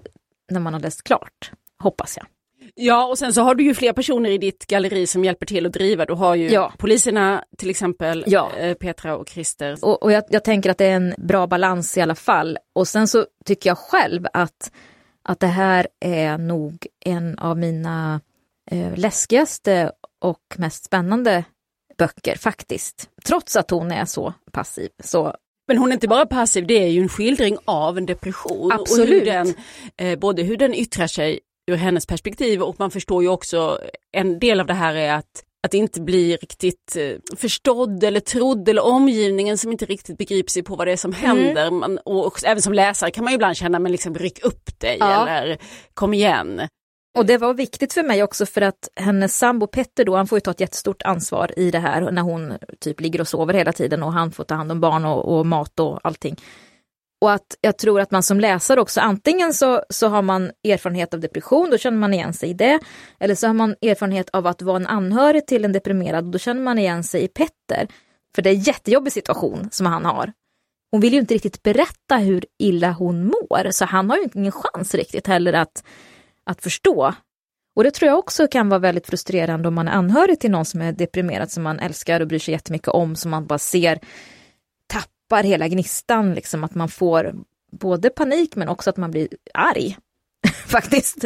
när 0.51 0.59
man 0.59 0.73
har 0.73 0.81
läst 0.81 1.03
klart, 1.03 1.51
hoppas 1.83 2.17
jag. 2.17 2.25
Ja 2.75 3.05
och 3.05 3.17
sen 3.17 3.33
så 3.33 3.41
har 3.41 3.55
du 3.55 3.63
ju 3.63 3.73
fler 3.73 3.93
personer 3.93 4.29
i 4.29 4.37
ditt 4.37 4.67
galleri 4.67 5.07
som 5.07 5.25
hjälper 5.25 5.45
till 5.45 5.65
att 5.65 5.73
driva. 5.73 6.05
Du 6.05 6.13
har 6.13 6.35
ju 6.35 6.49
ja. 6.49 6.73
poliserna 6.77 7.43
till 7.57 7.69
exempel, 7.69 8.23
ja. 8.27 8.51
Eh, 8.57 8.73
Petra 8.73 9.17
och 9.17 9.29
Christer. 9.29 9.77
Och, 9.81 10.03
och 10.03 10.11
jag, 10.11 10.23
jag, 10.29 10.43
tänker 10.43 10.69
att 10.69 10.77
det 10.77 10.85
är 10.85 10.95
en 10.95 11.13
bra 11.17 11.47
balans 11.47 11.97
i 11.97 12.01
alla 12.01 12.15
fall. 12.15 12.57
Och 12.75 12.87
sen 12.87 13.07
så 13.07 13.25
tycker 13.45 13.69
jag 13.69 13.77
själv 13.77 14.27
att, 14.33 14.71
att 15.23 15.39
det 15.39 15.47
här 15.47 15.87
är 15.99 16.37
nog 16.37 16.87
en 17.05 17.39
av 17.39 17.57
mina 17.57 18.21
eh, 18.71 18.97
läskigaste 18.97 19.91
och 20.21 20.55
mest 20.57 20.85
spännande 20.85 21.43
böcker 21.97 22.35
faktiskt. 22.35 23.09
Trots 23.25 23.55
att 23.55 23.71
hon 23.71 23.91
är 23.91 24.05
så 24.05 24.33
passiv. 24.51 24.89
Så 25.03 25.35
men 25.67 25.77
hon 25.77 25.89
är 25.89 25.93
inte 25.93 26.07
bara 26.07 26.25
passiv, 26.25 26.67
det 26.67 26.83
är 26.83 26.87
ju 26.87 27.01
en 27.01 27.09
skildring 27.09 27.57
av 27.65 27.97
en 27.97 28.05
depression. 28.05 28.71
Absolut. 28.71 29.09
Och 29.09 29.15
hur 29.15 29.25
den, 29.25 29.53
eh, 29.97 30.19
både 30.19 30.43
hur 30.43 30.57
den 30.57 30.73
yttrar 30.73 31.07
sig 31.07 31.39
ur 31.71 31.75
hennes 31.75 32.05
perspektiv 32.05 32.61
och 32.61 32.75
man 32.79 32.91
förstår 32.91 33.23
ju 33.23 33.29
också, 33.29 33.79
en 34.11 34.39
del 34.39 34.59
av 34.59 34.67
det 34.67 34.73
här 34.73 34.95
är 34.95 35.13
att 35.13 35.43
att 35.65 35.73
inte 35.73 36.01
bli 36.01 36.35
riktigt 36.35 36.95
eh, 36.95 37.35
förstådd 37.37 38.03
eller 38.03 38.19
trodd 38.19 38.69
eller 38.69 38.85
omgivningen 38.85 39.57
som 39.57 39.71
inte 39.71 39.85
riktigt 39.85 40.17
begriper 40.17 40.51
sig 40.51 40.63
på 40.63 40.75
vad 40.75 40.87
det 40.87 40.91
är 40.91 40.97
som 40.97 41.13
mm. 41.13 41.37
händer. 41.37 41.71
Man, 41.71 41.97
och 41.97 42.25
också, 42.25 42.45
även 42.45 42.61
som 42.61 42.73
läsare 42.73 43.11
kan 43.11 43.23
man 43.23 43.33
ju 43.33 43.35
ibland 43.35 43.57
känna, 43.57 43.79
men 43.79 43.91
liksom 43.91 44.15
ryck 44.15 44.45
upp 44.45 44.79
dig 44.79 44.97
ja. 44.99 45.27
eller 45.27 45.57
kom 45.93 46.13
igen. 46.13 46.61
Och 47.17 47.25
det 47.25 47.37
var 47.37 47.53
viktigt 47.53 47.93
för 47.93 48.03
mig 48.03 48.23
också 48.23 48.45
för 48.45 48.61
att 48.61 48.89
hennes 48.95 49.37
sambo 49.37 49.67
Petter 49.67 50.05
då, 50.05 50.15
han 50.15 50.27
får 50.27 50.35
ju 50.35 50.41
ta 50.41 50.51
ett 50.51 50.59
jättestort 50.59 51.01
ansvar 51.01 51.51
i 51.59 51.71
det 51.71 51.79
här 51.79 52.11
när 52.11 52.21
hon 52.21 52.53
typ 52.79 53.01
ligger 53.01 53.21
och 53.21 53.27
sover 53.27 53.53
hela 53.53 53.73
tiden 53.73 54.03
och 54.03 54.13
han 54.13 54.31
får 54.31 54.43
ta 54.43 54.55
hand 54.55 54.71
om 54.71 54.79
barn 54.79 55.05
och, 55.05 55.37
och 55.37 55.45
mat 55.45 55.79
och 55.79 55.99
allting. 56.03 56.35
Och 57.21 57.31
att 57.31 57.57
jag 57.61 57.77
tror 57.77 58.01
att 58.01 58.11
man 58.11 58.23
som 58.23 58.39
läsare 58.39 58.81
också, 58.81 59.01
antingen 59.01 59.53
så, 59.53 59.83
så 59.89 60.07
har 60.07 60.21
man 60.21 60.51
erfarenhet 60.63 61.13
av 61.13 61.19
depression, 61.19 61.69
då 61.69 61.77
känner 61.77 61.97
man 61.97 62.13
igen 62.13 62.33
sig 62.33 62.49
i 62.49 62.53
det. 62.53 62.79
Eller 63.19 63.35
så 63.35 63.47
har 63.47 63.53
man 63.53 63.75
erfarenhet 63.81 64.29
av 64.29 64.47
att 64.47 64.61
vara 64.61 64.77
en 64.77 64.87
anhörig 64.87 65.47
till 65.47 65.65
en 65.65 65.71
deprimerad, 65.71 66.31
då 66.31 66.39
känner 66.39 66.61
man 66.61 66.79
igen 66.79 67.03
sig 67.03 67.23
i 67.23 67.27
Petter. 67.27 67.87
För 68.35 68.41
det 68.41 68.49
är 68.49 68.53
en 68.53 68.59
jättejobbig 68.59 69.13
situation 69.13 69.69
som 69.71 69.85
han 69.85 70.05
har. 70.05 70.33
Hon 70.91 71.01
vill 71.01 71.13
ju 71.13 71.19
inte 71.19 71.33
riktigt 71.33 71.63
berätta 71.63 72.17
hur 72.17 72.45
illa 72.59 72.91
hon 72.91 73.25
mår, 73.25 73.71
så 73.71 73.85
han 73.85 74.09
har 74.09 74.17
ju 74.17 74.27
ingen 74.33 74.51
chans 74.51 74.95
riktigt 74.95 75.27
heller 75.27 75.53
att, 75.53 75.83
att 76.45 76.61
förstå. 76.61 77.13
Och 77.75 77.83
det 77.83 77.91
tror 77.91 78.09
jag 78.09 78.19
också 78.19 78.47
kan 78.47 78.69
vara 78.69 78.79
väldigt 78.79 79.07
frustrerande 79.07 79.67
om 79.67 79.73
man 79.73 79.87
är 79.87 79.91
anhörig 79.91 80.39
till 80.39 80.51
någon 80.51 80.65
som 80.65 80.81
är 80.81 80.91
deprimerad, 80.91 81.51
som 81.51 81.63
man 81.63 81.79
älskar 81.79 82.21
och 82.21 82.27
bryr 82.27 82.39
sig 82.39 82.51
jättemycket 82.51 82.87
om, 82.87 83.15
som 83.15 83.31
man 83.31 83.45
bara 83.45 83.59
ser 83.59 83.99
tappar 85.29 85.43
hela 85.43 85.67
gnistan, 85.67 86.33
liksom 86.33 86.63
att 86.63 86.75
man 86.75 86.89
får 86.89 87.35
både 87.71 88.09
panik 88.09 88.55
men 88.55 88.69
också 88.69 88.89
att 88.89 88.97
man 88.97 89.11
blir 89.11 89.27
arg. 89.53 89.97
Faktiskt. 90.67 91.25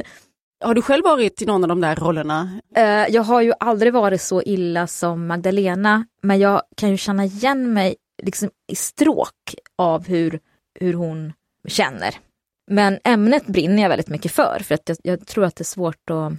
Har 0.64 0.74
du 0.74 0.82
själv 0.82 1.04
varit 1.04 1.42
i 1.42 1.46
någon 1.46 1.64
av 1.64 1.68
de 1.68 1.82
där 1.82 1.96
rollerna? 1.96 2.62
Eh, 2.76 2.84
jag 3.10 3.24
har 3.24 3.42
ju 3.42 3.54
aldrig 3.60 3.94
varit 3.94 4.22
så 4.22 4.42
illa 4.42 4.88
som 4.88 5.28
Magdalena, 5.28 6.06
men 6.22 6.40
jag 6.40 6.62
kan 6.78 6.90
ju 6.90 6.98
känna 6.98 7.26
igen 7.26 7.74
mig 7.74 7.96
liksom 8.24 8.50
i 8.68 8.76
stråk 8.76 9.56
av 9.76 10.08
hur, 10.08 10.40
hur 10.80 10.94
hon 10.94 11.34
känner. 11.68 12.16
Men 12.72 13.00
ämnet 13.04 13.46
brinner 13.46 13.82
jag 13.82 13.90
väldigt 13.90 14.10
mycket 14.10 14.32
för, 14.32 14.62
för 14.64 14.76
att 14.76 14.90
jag, 14.90 14.98
jag 15.04 15.28
tror 15.28 15.46
att 15.46 15.56
det 15.56 15.62
är 15.62 15.66
svårt 15.66 16.10
att... 16.10 16.34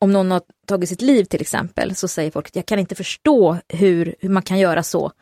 Om 0.00 0.12
någon 0.12 0.30
har 0.30 0.42
tagit 0.66 0.88
sitt 0.88 1.02
liv 1.02 1.24
till 1.24 1.40
exempel, 1.40 1.94
så 1.94 2.08
säger 2.08 2.30
folk 2.30 2.46
att 2.46 2.56
jag 2.56 2.66
kan 2.66 2.78
inte 2.78 2.94
förstå 2.94 3.58
hur, 3.68 4.14
hur 4.20 4.28
man 4.28 4.42
kan 4.42 4.58
göra 4.58 4.82
så. 4.82 5.12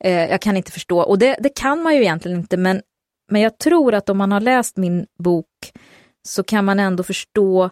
Eh, 0.00 0.30
jag 0.30 0.40
kan 0.40 0.56
inte 0.56 0.72
förstå, 0.72 1.00
och 1.00 1.18
det, 1.18 1.36
det 1.40 1.48
kan 1.48 1.82
man 1.82 1.94
ju 1.94 2.00
egentligen 2.00 2.38
inte, 2.38 2.56
men, 2.56 2.82
men 3.30 3.40
jag 3.40 3.58
tror 3.58 3.94
att 3.94 4.08
om 4.08 4.18
man 4.18 4.32
har 4.32 4.40
läst 4.40 4.76
min 4.76 5.06
bok 5.18 5.72
så 6.28 6.42
kan 6.42 6.64
man 6.64 6.80
ändå 6.80 7.02
förstå 7.02 7.70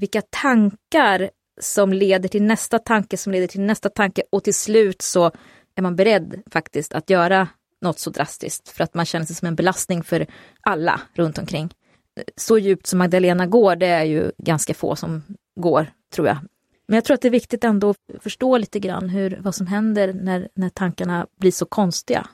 vilka 0.00 0.22
tankar 0.22 1.30
som 1.60 1.92
leder 1.92 2.28
till 2.28 2.42
nästa 2.42 2.78
tanke 2.78 3.16
som 3.16 3.32
leder 3.32 3.46
till 3.46 3.60
nästa 3.60 3.88
tanke 3.88 4.22
och 4.32 4.44
till 4.44 4.54
slut 4.54 5.02
så 5.02 5.30
är 5.76 5.82
man 5.82 5.96
beredd 5.96 6.42
faktiskt 6.50 6.94
att 6.94 7.10
göra 7.10 7.48
något 7.80 7.98
så 7.98 8.10
drastiskt 8.10 8.68
för 8.68 8.84
att 8.84 8.94
man 8.94 9.06
känner 9.06 9.26
sig 9.26 9.36
som 9.36 9.48
en 9.48 9.56
belastning 9.56 10.02
för 10.02 10.26
alla 10.60 11.00
runt 11.14 11.38
omkring. 11.38 11.74
Så 12.36 12.58
djupt 12.58 12.86
som 12.86 12.98
Magdalena 12.98 13.46
går, 13.46 13.76
det 13.76 13.86
är 13.86 14.04
ju 14.04 14.32
ganska 14.38 14.74
få 14.74 14.96
som 14.96 15.22
går, 15.60 15.86
tror 16.14 16.26
jag. 16.26 16.36
Men 16.88 16.94
jag 16.94 17.04
tror 17.04 17.14
att 17.14 17.20
det 17.20 17.28
är 17.28 17.32
viktigt 17.32 17.64
ändå 17.64 17.90
att 17.90 18.22
förstå 18.22 18.58
lite 18.58 18.78
grann 18.78 19.08
hur, 19.08 19.38
vad 19.40 19.54
som 19.54 19.66
händer 19.66 20.12
när, 20.12 20.48
när 20.54 20.68
tankarna 20.68 21.26
blir 21.40 21.50
så 21.50 21.66
konstiga. 21.66 22.26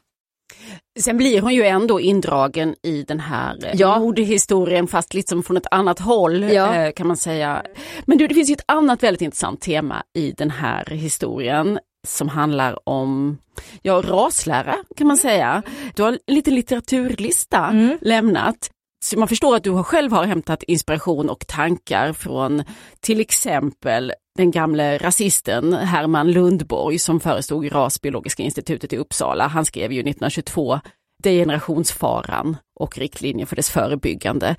Sen 1.01 1.17
blir 1.17 1.41
hon 1.41 1.55
ju 1.55 1.63
ändå 1.63 2.01
indragen 2.01 2.75
i 2.83 3.03
den 3.03 3.21
här 3.21 3.65
eh, 3.65 3.71
ja. 3.75 3.99
modehistorien 3.99 4.87
fast 4.87 5.15
liksom 5.15 5.43
från 5.43 5.57
ett 5.57 5.67
annat 5.71 5.99
håll 5.99 6.43
ja. 6.43 6.75
Eh, 6.75 6.93
kan 6.93 7.07
man 7.07 7.17
säga. 7.17 7.63
Men 8.05 8.19
du, 8.19 8.27
det 8.27 8.35
finns 8.35 8.51
ju 8.51 8.55
ett 8.55 8.65
annat 8.67 9.03
väldigt 9.03 9.23
intressant 9.23 9.61
tema 9.61 10.03
i 10.15 10.33
den 10.33 10.51
här 10.51 10.85
historien 10.85 11.79
som 12.09 12.29
handlar 12.29 12.89
om 12.89 13.39
ja, 13.83 14.03
raslära 14.07 14.77
kan 14.97 15.07
man 15.07 15.17
säga. 15.17 15.63
Du 15.95 16.03
har 16.03 16.13
en 16.13 16.19
liten 16.27 16.55
litteraturlista 16.55 17.67
mm. 17.67 17.99
lämnat. 18.01 18.71
Så 19.05 19.19
man 19.19 19.29
förstår 19.29 19.57
att 19.57 19.65
du 19.65 19.83
själv 19.83 20.13
har 20.13 20.25
hämtat 20.25 20.63
inspiration 20.63 21.31
och 21.31 21.47
tankar 21.47 22.13
från 22.13 22.65
till 23.01 23.21
exempel 23.21 24.13
den 24.41 24.51
gamle 24.51 24.99
rasisten 24.99 25.73
Herman 25.73 26.33
Lundborg 26.33 26.99
som 26.99 27.21
förestod 27.21 27.73
Rasbiologiska 27.73 28.43
institutet 28.43 28.93
i 28.93 28.97
Uppsala. 28.97 29.47
Han 29.47 29.65
skrev 29.65 29.93
ju 29.93 30.01
1922 30.01 30.81
Degenerationsfaran 31.23 32.57
och 32.75 32.99
riktlinjer 32.99 33.47
för 33.47 33.57
dess 33.57 33.71
förebyggande. 33.71 34.57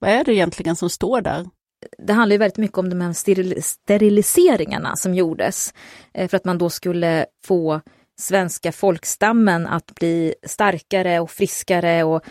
Vad 0.00 0.10
är 0.10 0.24
det 0.24 0.34
egentligen 0.34 0.76
som 0.76 0.90
står 0.90 1.20
där? 1.20 1.46
det 1.98 2.12
handlar 2.12 2.34
ju 2.34 2.38
väldigt 2.38 2.58
mycket 2.58 2.78
om 2.78 2.90
de 2.90 3.00
här 3.00 3.12
steriliseringarna 3.62 4.96
som 4.96 5.14
gjordes 5.14 5.74
eh, 6.14 6.28
för 6.28 6.36
att 6.36 6.44
man 6.44 6.58
då 6.58 6.70
skulle 6.70 7.26
få 7.44 7.80
svenska 8.18 8.72
folkstammen 8.72 9.66
att 9.66 9.94
bli 9.94 10.34
starkare 10.46 11.20
och 11.20 11.30
friskare 11.30 12.04
och, 12.04 12.22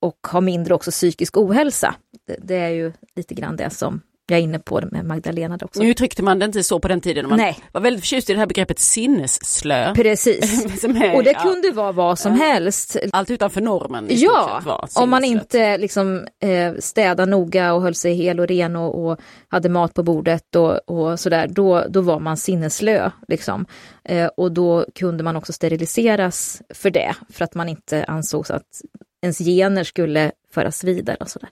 och 0.00 0.26
ha 0.32 0.40
mindre 0.40 0.74
också 0.74 0.90
psykisk 0.90 1.36
ohälsa. 1.36 1.94
Det, 2.26 2.36
det 2.42 2.56
är 2.56 2.70
ju 2.70 2.92
lite 3.16 3.34
grann 3.34 3.56
det 3.56 3.70
som 3.70 4.00
jag 4.32 4.40
är 4.40 4.44
inne 4.44 4.58
på 4.58 4.80
det 4.80 4.88
med 4.90 5.04
Magdalena 5.04 5.58
också. 5.62 5.82
Nu 5.82 5.90
uttryckte 5.90 6.22
man 6.22 6.38
det 6.38 6.44
inte 6.44 6.62
så 6.62 6.80
på 6.80 6.88
den 6.88 7.00
tiden. 7.00 7.28
Man 7.28 7.38
Nej. 7.38 7.58
var 7.72 7.80
väldigt 7.80 8.02
förtjust 8.02 8.30
i 8.30 8.32
det 8.32 8.38
här 8.38 8.46
begreppet 8.46 8.78
sinnesslö. 8.78 9.94
Precis. 9.94 10.84
är, 10.84 11.14
och 11.14 11.24
det 11.24 11.32
ja. 11.32 11.40
kunde 11.40 11.70
vara 11.70 11.92
vad 11.92 12.18
som 12.18 12.32
helst. 12.32 12.96
Allt 13.12 13.30
utanför 13.30 13.60
normen. 13.60 14.06
Ja, 14.10 14.86
om 14.94 15.10
man 15.10 15.24
inte 15.24 15.78
liksom 15.78 16.26
eh, 16.42 16.74
städade 16.78 17.30
noga 17.30 17.74
och 17.74 17.82
höll 17.82 17.94
sig 17.94 18.14
hel 18.14 18.40
och 18.40 18.48
ren 18.48 18.76
och, 18.76 19.04
och 19.04 19.20
hade 19.48 19.68
mat 19.68 19.94
på 19.94 20.02
bordet 20.02 20.56
och, 20.56 20.90
och 20.90 21.20
sådär, 21.20 21.48
då, 21.48 21.84
då 21.88 22.00
var 22.00 22.20
man 22.20 22.36
sinneslö. 22.36 23.10
Liksom. 23.28 23.66
Eh, 24.04 24.26
och 24.26 24.52
då 24.52 24.86
kunde 24.94 25.24
man 25.24 25.36
också 25.36 25.52
steriliseras 25.52 26.62
för 26.74 26.90
det, 26.90 27.14
för 27.32 27.44
att 27.44 27.54
man 27.54 27.68
inte 27.68 28.04
ansågs 28.04 28.50
att 28.50 28.80
ens 29.22 29.38
gener 29.38 29.84
skulle 29.84 30.32
föras 30.54 30.84
vidare 30.84 31.16
och 31.20 31.28
sådär. 31.28 31.50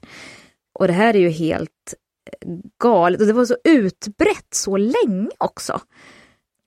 Och 0.73 0.87
det 0.87 0.93
här 0.93 1.13
är 1.13 1.19
ju 1.19 1.29
helt 1.29 1.93
galet 2.79 3.21
och 3.21 3.27
det 3.27 3.33
var 3.33 3.45
så 3.45 3.57
utbrett 3.63 4.47
så 4.53 4.77
länge 4.77 5.29
också. 5.37 5.81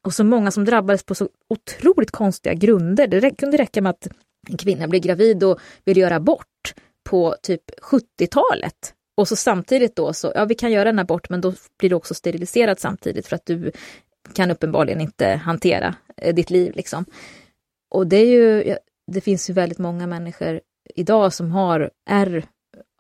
Och 0.05 0.15
så 0.15 0.25
många 0.25 0.51
som 0.51 0.65
drabbades 0.65 1.03
på 1.03 1.15
så 1.15 1.29
otroligt 1.49 2.11
konstiga 2.11 2.55
grunder. 2.55 3.07
Det 3.07 3.31
kunde 3.31 3.57
räcka 3.57 3.83
med 3.83 3.91
att 3.91 4.09
en 4.49 4.57
kvinna 4.57 4.89
blir 4.89 5.01
gravid 5.01 5.45
och 5.45 5.59
vill 5.85 5.97
göra 5.97 6.17
abort 6.17 6.75
på 7.05 7.37
typ 7.43 7.63
70-talet. 7.83 8.95
Och 9.17 9.29
så 9.29 9.37
samtidigt 9.37 9.97
då 9.97 10.13
så, 10.13 10.33
ja 10.35 10.45
vi 10.45 10.55
kan 10.55 10.73
göra 10.73 10.89
en 10.89 10.99
abort 10.99 11.31
men 11.31 11.41
då 11.41 11.53
blir 11.79 11.91
du 11.91 11.97
också 11.97 12.15
steriliserad 12.15 12.81
samtidigt 12.81 13.27
för 13.27 13.37
att 13.37 13.47
du 13.47 13.73
kan 14.33 14.51
uppenbarligen 14.51 15.01
inte 15.01 15.29
hantera 15.29 15.95
eh, 16.17 16.35
ditt 16.35 16.51
liv 16.51 16.73
liksom. 16.75 17.05
Och 17.91 18.07
det 18.07 18.17
är 18.17 18.27
ju, 18.27 18.77
det 19.13 19.21
finns 19.21 19.51
ju 19.51 19.55
väldigt 19.55 19.79
många 19.79 20.07
människor 20.07 20.61
idag 20.95 21.33
som 21.33 21.51
har 21.51 21.91
ärr 22.11 22.45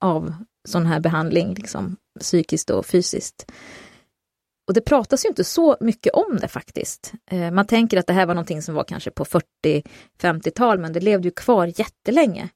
av 0.00 0.34
sån 0.64 0.86
här 0.86 1.00
behandling, 1.00 1.54
liksom, 1.54 1.96
psykiskt 2.20 2.70
och 2.70 2.86
fysiskt. 2.86 3.46
Och 4.68 4.74
det 4.74 4.80
pratas 4.80 5.24
ju 5.24 5.28
inte 5.28 5.44
så 5.44 5.76
mycket 5.80 6.12
om 6.12 6.38
det 6.40 6.48
faktiskt. 6.48 7.12
Eh, 7.30 7.50
man 7.50 7.66
tänker 7.66 7.98
att 7.98 8.06
det 8.06 8.12
här 8.12 8.26
var 8.26 8.34
någonting 8.34 8.62
som 8.62 8.74
var 8.74 8.84
kanske 8.84 9.10
på 9.10 9.24
40-50-tal, 9.24 10.78
men 10.78 10.92
det 10.92 11.00
levde 11.00 11.28
ju 11.28 11.32
kvar 11.32 11.72
jättelänge. 11.76 12.48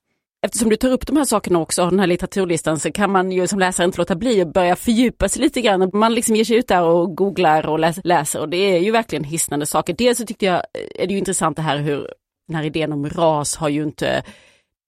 Eftersom 0.43 0.71
du 0.71 0.77
tar 0.77 0.91
upp 0.91 1.07
de 1.07 1.17
här 1.17 1.25
sakerna 1.25 1.59
också, 1.59 1.91
den 1.91 2.01
här 2.01 2.07
litteraturlistan, 2.07 2.79
så 2.79 2.93
kan 2.93 3.13
man 3.13 3.33
ju 3.33 3.47
som 3.47 3.59
läsare 3.59 3.85
inte 3.85 3.99
låta 3.99 4.17
bli 4.17 4.41
att 4.41 4.53
börja 4.53 4.77
fördjupa 4.77 5.29
sig 5.29 5.43
lite 5.43 5.61
grann. 5.61 5.91
Man 5.93 6.15
liksom 6.15 6.37
ger 6.37 6.45
sig 6.45 6.57
ut 6.57 6.69
där 6.69 6.83
och 6.83 7.17
googlar 7.17 7.67
och 7.67 7.79
läser 8.05 8.41
och 8.41 8.49
det 8.49 8.57
är 8.57 8.79
ju 8.79 8.91
verkligen 8.91 9.25
hisnande 9.25 9.67
saker. 9.67 9.95
Dels 9.95 10.19
så 10.19 10.27
tyckte 10.27 10.47
jag, 10.47 10.55
eh, 10.55 11.03
är 11.03 11.07
det 11.07 11.13
ju 11.13 11.19
intressant 11.19 11.57
det 11.57 11.63
här 11.63 11.79
hur 11.79 12.09
den 12.47 12.57
här 12.57 12.65
idén 12.65 12.93
om 12.93 13.09
ras 13.09 13.57
har 13.57 13.69
ju 13.69 13.83
inte 13.83 14.23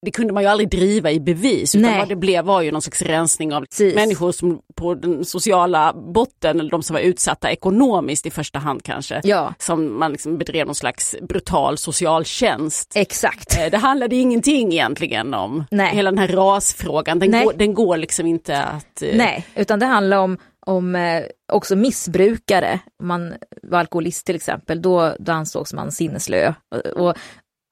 det 0.07 0.11
kunde 0.11 0.33
man 0.33 0.43
ju 0.43 0.49
aldrig 0.49 0.71
driva 0.71 1.11
i 1.11 1.21
bevis, 1.21 1.75
utan 1.75 1.91
Nej. 1.91 1.99
vad 1.99 2.09
det 2.09 2.17
blev 2.17 2.45
var 2.45 2.63
ju 2.63 2.73
någon 2.73 2.83
slags 2.83 3.03
rensning 3.03 3.55
av 3.55 3.61
Precis. 3.61 3.95
människor 3.95 4.33
som 4.33 4.61
på 4.75 4.95
den 4.95 5.25
sociala 5.25 5.93
botten, 5.93 6.61
eller 6.61 6.71
de 6.71 6.83
som 6.83 6.95
var 6.95 7.01
utsatta 7.01 7.51
ekonomiskt 7.51 8.27
i 8.27 8.31
första 8.31 8.59
hand 8.59 8.83
kanske. 8.83 9.21
Ja. 9.25 9.55
Som 9.59 9.99
man 9.99 10.13
liksom 10.13 10.39
bedrev 10.39 10.67
någon 10.67 10.75
slags 10.75 11.17
brutal 11.23 11.79
socialtjänst. 11.79 12.93
Exakt. 12.95 13.59
Eh, 13.59 13.71
det 13.71 13.79
handlade 13.79 14.17
ingenting 14.17 14.73
egentligen 14.73 15.35
om. 15.35 15.65
Nej. 15.71 15.95
Hela 15.95 16.11
den 16.11 16.19
här 16.19 16.29
rasfrågan, 16.29 17.19
den, 17.19 17.31
går, 17.31 17.53
den 17.53 17.75
går 17.75 17.97
liksom 17.97 18.27
inte 18.27 18.63
att... 18.63 19.03
Eh, 19.03 19.17
Nej, 19.17 19.47
utan 19.55 19.79
det 19.79 19.87
handlar 19.87 20.17
om 20.17 20.39
om 20.67 20.97
eh, 20.97 21.23
också 21.53 21.77
missbrukare, 21.77 22.81
om 23.03 23.09
man 23.09 23.35
var 23.63 23.79
alkoholist 23.79 24.27
till 24.27 24.37
exempel, 24.37 24.83
då, 24.83 25.15
då 25.19 25.33
ansågs 25.33 25.73
man 25.73 25.93
sinneslö. 25.93 26.55
Och, 26.75 27.09
och 27.09 27.17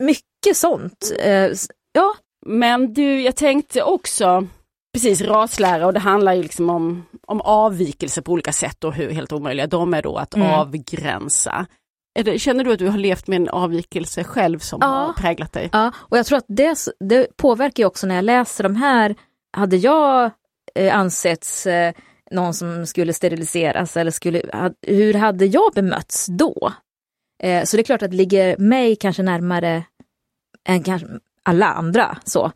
mycket 0.02 0.56
sånt. 0.56 1.12
Eh, 1.18 1.50
Ja. 1.92 2.14
Men 2.46 2.94
du, 2.94 3.20
jag 3.20 3.36
tänkte 3.36 3.82
också, 3.82 4.46
precis 4.92 5.20
raslära 5.20 5.86
och 5.86 5.92
det 5.92 6.00
handlar 6.00 6.32
ju 6.32 6.42
liksom 6.42 6.70
om, 6.70 7.06
om 7.26 7.40
avvikelser 7.40 8.22
på 8.22 8.32
olika 8.32 8.52
sätt 8.52 8.84
och 8.84 8.94
hur 8.94 9.10
helt 9.10 9.32
omöjliga 9.32 9.66
de 9.66 9.94
är 9.94 10.02
då 10.02 10.16
att 10.16 10.34
mm. 10.34 10.50
avgränsa. 10.50 11.66
Det, 12.24 12.38
känner 12.38 12.64
du 12.64 12.72
att 12.72 12.78
du 12.78 12.88
har 12.88 12.98
levt 12.98 13.26
med 13.26 13.36
en 13.36 13.48
avvikelse 13.48 14.24
själv 14.24 14.58
som 14.58 14.78
ja. 14.82 14.86
har 14.86 15.12
präglat 15.12 15.52
dig? 15.52 15.68
Ja, 15.72 15.92
och 15.96 16.18
jag 16.18 16.26
tror 16.26 16.38
att 16.38 16.44
det, 16.48 16.78
det 17.00 17.36
påverkar 17.36 17.84
också 17.84 18.06
när 18.06 18.14
jag 18.14 18.24
läser 18.24 18.64
de 18.64 18.76
här. 18.76 19.14
Hade 19.56 19.76
jag 19.76 20.30
eh, 20.74 20.98
ansetts 20.98 21.66
eh, 21.66 21.92
någon 22.30 22.54
som 22.54 22.86
skulle 22.86 23.12
steriliseras 23.12 23.96
eller 23.96 24.10
skulle, 24.10 24.42
hur 24.82 25.14
hade 25.14 25.46
jag 25.46 25.72
bemötts 25.74 26.26
då? 26.26 26.72
Eh, 27.42 27.64
så 27.64 27.76
det 27.76 27.80
är 27.80 27.84
klart 27.84 28.02
att 28.02 28.10
det 28.10 28.16
ligger 28.16 28.56
mig 28.58 28.96
kanske 28.96 29.22
närmare 29.22 29.84
än 30.68 30.82
kanske 30.82 31.06
alla 31.48 31.66
andra. 31.66 32.18
så. 32.24 32.52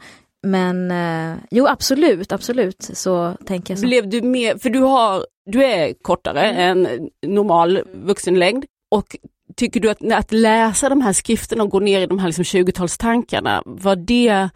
Men 0.47 0.91
eh, 0.91 1.39
jo 1.51 1.67
absolut, 1.67 2.33
absolut 2.33 2.91
så 2.93 3.37
tänker 3.47 3.73
jag 3.73 3.79
så. 3.79 3.87
Blev 3.87 4.09
du 4.09 4.23
mer, 4.23 4.59
för 4.59 4.71
du, 4.71 4.79
har, 4.79 5.27
du 5.47 5.65
är 5.65 5.95
kortare 6.03 6.43
mm. 6.43 6.87
än 6.87 7.11
normal 7.27 7.83
vuxenlängd 7.93 8.65
och 8.91 9.17
tycker 9.57 9.81
du 9.81 9.91
att, 9.91 10.13
att 10.13 10.33
läsa 10.33 10.89
de 10.89 11.01
här 11.01 11.13
skrifterna 11.13 11.63
och 11.63 11.71
gå 11.71 11.81
ner 11.81 12.01
i 12.01 12.07
de 12.07 12.19
här 12.19 12.29
liksom 12.29 12.45
20-talstankarna, 12.45 13.63
var 13.65 13.97
det 13.97 14.51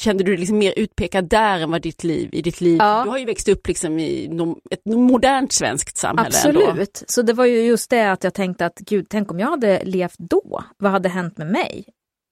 Kände 0.00 0.24
du 0.24 0.30
dig 0.30 0.38
liksom 0.38 0.58
mer 0.58 0.74
utpekad 0.76 1.28
där 1.28 1.60
än 1.60 1.70
vad 1.70 1.82
ditt 1.82 2.04
liv 2.04 2.28
i 2.32 2.42
ditt 2.42 2.60
liv? 2.60 2.76
Ja. 2.80 3.02
Du 3.04 3.10
har 3.10 3.18
ju 3.18 3.24
växt 3.24 3.48
upp 3.48 3.68
liksom 3.68 3.98
i 3.98 4.30
ett 4.70 4.84
modernt 4.84 5.52
svenskt 5.52 5.96
samhälle. 5.96 6.36
Ändå. 6.44 6.60
Absolut, 6.60 7.02
så 7.06 7.22
det 7.22 7.32
var 7.32 7.44
ju 7.44 7.62
just 7.62 7.90
det 7.90 8.12
att 8.12 8.24
jag 8.24 8.34
tänkte 8.34 8.66
att 8.66 8.78
gud, 8.78 9.06
tänk 9.10 9.30
om 9.30 9.40
jag 9.40 9.50
hade 9.50 9.84
levt 9.84 10.18
då, 10.18 10.64
vad 10.78 10.92
hade 10.92 11.08
hänt 11.08 11.38
med 11.38 11.46
mig? 11.46 11.84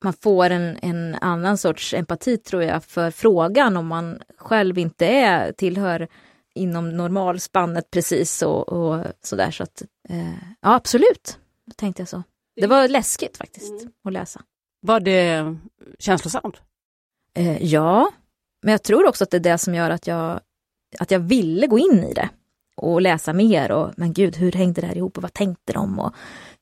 Man 0.05 0.13
får 0.13 0.51
en, 0.51 0.79
en 0.83 1.15
annan 1.15 1.59
sorts 1.59 1.95
empati 1.95 2.37
tror 2.37 2.63
jag 2.63 2.85
för 2.85 3.11
frågan 3.11 3.77
om 3.77 3.87
man 3.87 4.23
själv 4.37 4.79
inte 4.79 5.07
är, 5.07 5.53
tillhör 5.53 6.09
inom 6.55 6.97
normalspannet 6.97 7.91
precis 7.91 8.43
och, 8.43 8.69
och 8.69 9.05
sådär. 9.23 9.51
Så 9.51 9.63
att, 9.63 9.83
eh, 10.09 10.35
ja, 10.61 10.75
absolut, 10.75 11.39
då 11.67 11.73
tänkte 11.77 12.03
jag 12.03 12.09
så. 12.09 12.23
Det 12.61 12.67
var 12.67 12.89
läskigt 12.89 13.37
faktiskt 13.37 13.73
att 14.05 14.13
läsa. 14.13 14.43
Var 14.81 15.01
det 15.01 15.57
känslosamt? 15.99 16.57
Eh, 17.35 17.65
ja, 17.65 18.13
men 18.63 18.73
jag 18.73 18.83
tror 18.83 19.07
också 19.07 19.25
att 19.25 19.31
det 19.31 19.37
är 19.37 19.41
det 19.41 19.59
som 19.59 19.75
gör 19.75 19.91
att 19.91 20.07
jag, 20.07 20.41
att 20.99 21.11
jag 21.11 21.21
ville 21.21 21.67
gå 21.67 21.79
in 21.79 22.05
i 22.05 22.15
det 22.15 22.29
och 22.81 23.01
läsa 23.03 23.33
mer 23.33 23.73
och 23.73 23.91
men 23.97 24.13
gud, 24.13 24.37
hur 24.37 24.53
hängde 24.53 24.81
det 24.81 24.87
här 24.87 24.97
ihop 24.97 25.17
och 25.17 25.23
vad 25.23 25.33
tänkte 25.33 25.73
de 25.73 25.99
och 25.99 26.15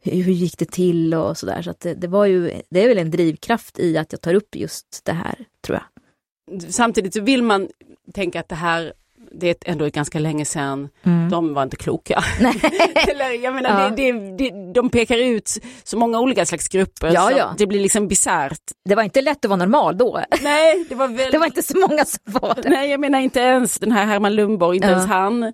hur, 0.03 0.23
hur 0.23 0.33
gick 0.33 0.59
det 0.59 0.71
till 0.71 1.15
och 1.15 1.37
sådär. 1.39 1.63
Så 1.63 1.71
att 1.71 1.81
det, 1.81 1.95
det 1.95 2.09
var 2.09 2.27
ju, 2.27 2.53
det 2.71 2.85
är 2.85 2.89
väl 2.89 2.99
en 2.99 3.11
drivkraft 3.11 3.79
i 3.79 3.99
att 3.99 4.13
jag 4.13 4.21
tar 4.21 4.35
upp 4.35 4.57
just 4.57 5.01
det 5.05 5.13
här, 5.13 5.35
tror 5.67 5.79
jag. 5.79 6.73
Samtidigt 6.73 7.15
så 7.15 7.21
vill 7.21 7.43
man 7.43 7.69
tänka 8.15 8.41
att 8.41 8.49
det 8.49 8.55
här 8.55 8.93
det 9.33 9.49
är 9.49 9.57
ändå 9.73 9.89
ganska 9.89 10.19
länge 10.19 10.45
sedan, 10.45 10.89
Mm. 11.03 11.29
de 11.31 11.55
var 11.55 11.63
inte 11.63 11.77
kloka. 11.77 12.23
Eller, 13.09 13.45
jag 13.45 13.55
menar, 13.55 13.83
Ja. 13.83 13.91
det, 13.97 14.13
det, 14.13 14.51
det, 14.51 14.73
de 14.73 14.91
pekar 14.91 15.19
ut 15.19 15.51
så 15.85 15.97
många 15.99 16.21
olika 16.21 16.47
slags 16.47 16.69
grupper 16.69 17.11
Ja, 17.15 17.29
så 17.33 17.39
ja. 17.39 17.55
det 17.59 17.67
blir 17.67 17.81
liksom 17.81 18.09
bisarrt. 18.09 18.61
Det 18.89 18.95
var 18.95 19.03
inte 19.03 19.21
lätt 19.23 19.45
att 19.45 19.49
vara 19.49 19.57
normal 19.57 19.99
då. 19.99 20.21
Nej, 20.43 20.85
det 20.89 20.95
var 20.95 21.09
väl... 21.17 21.33
Det 21.33 21.39
var 21.39 21.47
inte 21.47 21.63
så 21.63 21.79
många 21.79 22.05
som 22.05 22.19
var 22.25 22.55
det. 22.63 22.69
Nej, 22.71 22.91
jag 22.91 23.01
menar 23.01 23.19
inte 23.21 23.41
ens 23.41 23.79
den 23.79 23.93
här 23.93 24.05
Herman 24.07 24.35
Lundborg, 24.35 24.77
inte 24.77 24.89
ens 24.89 25.07
han 25.07 25.53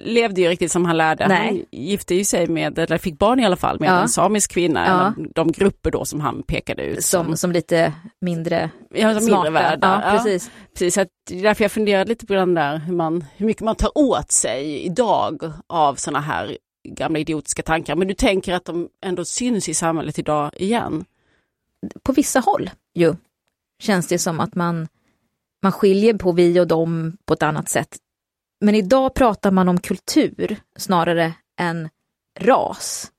levde 0.00 0.40
ju 0.40 0.48
riktigt 0.48 0.72
som 0.72 0.84
han 0.84 0.96
lärde. 0.96 1.28
Nej. 1.28 1.46
Han 1.46 1.80
gifte 1.80 2.14
ju 2.14 2.24
sig 2.24 2.46
med, 2.46 2.78
eller 2.78 2.98
fick 2.98 3.18
barn 3.18 3.40
i 3.40 3.46
alla 3.46 3.56
fall, 3.56 3.80
med 3.80 3.88
Ja. 3.88 4.02
en 4.02 4.08
samisk 4.08 4.52
kvinna, 4.52 4.86
Ja. 5.16 5.24
de 5.34 5.52
grupper 5.52 5.90
då 5.90 6.04
som 6.04 6.20
han 6.20 6.42
pekade 6.42 6.82
ut. 6.82 7.04
Som, 7.04 7.36
som 7.36 7.52
lite 7.52 7.92
mindre 8.20 8.70
ja, 8.94 9.12
som 9.14 9.20
smarta. 9.20 9.42
mindre 9.42 9.50
värda. 9.62 10.02
Ja, 10.04 10.10
precis. 10.10 10.50
Precis, 10.72 10.94
så 10.94 11.00
att 11.00 11.08
därför 11.30 11.64
jag 11.64 11.72
funderade 11.72 12.08
lite 12.08 12.26
på 12.26 12.34
den 12.34 12.54
där 12.54 12.78
hur, 12.78 12.94
man, 12.94 13.24
hur 13.36 13.46
mycket 13.46 13.62
man 13.62 13.76
tar 13.76 13.98
åt 13.98 14.32
sig 14.32 14.84
idag 14.84 15.52
av 15.66 15.94
sådana 15.94 16.20
här 16.20 16.58
gamla 16.88 17.18
idiotiska 17.18 17.62
tankar. 17.62 17.96
Men 17.96 18.08
du 18.08 18.14
tänker 18.14 18.54
att 18.54 18.64
de 18.64 18.88
ändå 19.04 19.24
syns 19.24 19.68
i 19.68 19.74
samhället 19.74 20.18
idag 20.18 20.50
igen? 20.56 21.04
På 22.02 22.12
vissa 22.12 22.40
håll 22.40 22.70
ju 22.94 23.14
känns 23.82 24.06
det 24.06 24.18
som 24.18 24.40
att 24.40 24.54
man, 24.54 24.88
man 25.62 25.72
skiljer 25.72 26.14
på 26.14 26.32
vi 26.32 26.60
och 26.60 26.66
dem 26.66 27.16
på 27.26 27.34
ett 27.34 27.42
annat 27.42 27.68
sätt. 27.68 27.96
Men 28.60 28.74
idag 28.74 29.14
pratar 29.14 29.50
man 29.50 29.68
om 29.68 29.80
kultur 29.80 30.56
snarare 30.76 31.32
än 31.60 31.88
ras. 32.40 33.12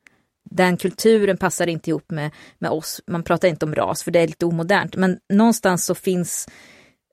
Den 0.49 0.77
kulturen 0.77 1.37
passar 1.37 1.67
inte 1.67 1.89
ihop 1.89 2.11
med, 2.11 2.31
med 2.59 2.71
oss. 2.71 3.01
Man 3.07 3.23
pratar 3.23 3.47
inte 3.47 3.65
om 3.65 3.75
ras 3.75 4.03
för 4.03 4.11
det 4.11 4.19
är 4.19 4.27
lite 4.27 4.45
omodernt. 4.45 4.95
Men 4.95 5.19
någonstans 5.33 5.85
så 5.85 5.95
finns, 5.95 6.47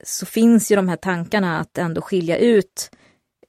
så 0.05 0.27
finns 0.27 0.73
ju 0.73 0.77
de 0.77 0.89
här 0.89 0.97
tankarna 0.97 1.61
att 1.61 1.79
ändå 1.79 2.01
skilja 2.01 2.39
ut 2.39 2.91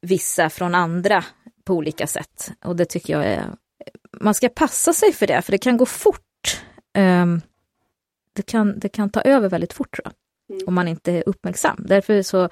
vissa 0.02 0.50
från 0.50 0.76
andra 0.76 1.26
på 1.64 1.74
olika 1.74 2.08
sätt. 2.08 2.52
Och 2.64 2.76
det 2.76 2.86
tycker 2.86 3.14
jag 3.14 3.26
är... 3.26 3.56
Man 4.22 4.34
ska 4.34 4.50
passa 4.50 4.94
sig 4.94 5.14
för 5.14 5.28
det, 5.28 5.42
för 5.42 5.52
det 5.52 5.58
kan 5.58 5.78
gå 5.78 5.86
fort. 5.86 6.62
Ehm, 6.94 7.42
det, 8.34 8.42
kan, 8.42 8.80
det 8.80 8.90
kan 8.90 9.10
ta 9.10 9.22
över 9.22 9.50
väldigt 9.50 9.74
fort, 9.74 9.96
tror 9.96 10.06
jag, 10.06 10.68
om 10.68 10.74
man 10.74 10.88
inte 10.88 11.12
är 11.12 11.24
uppmärksam. 11.26 11.86
Därför 11.88 12.22
så, 12.22 12.50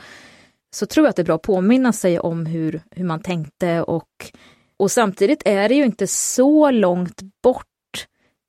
så 0.73 0.85
tror 0.85 1.05
jag 1.05 1.09
att 1.09 1.15
det 1.15 1.21
är 1.21 1.25
bra 1.25 1.35
att 1.35 1.41
påminna 1.41 1.93
sig 1.93 2.19
om 2.19 2.45
hur, 2.45 2.81
hur 2.91 3.03
man 3.03 3.21
tänkte 3.21 3.81
och, 3.81 4.31
och 4.77 4.91
samtidigt 4.91 5.41
är 5.45 5.69
det 5.69 5.75
ju 5.75 5.83
inte 5.83 6.07
så 6.07 6.71
långt 6.71 7.21
bort 7.43 8.07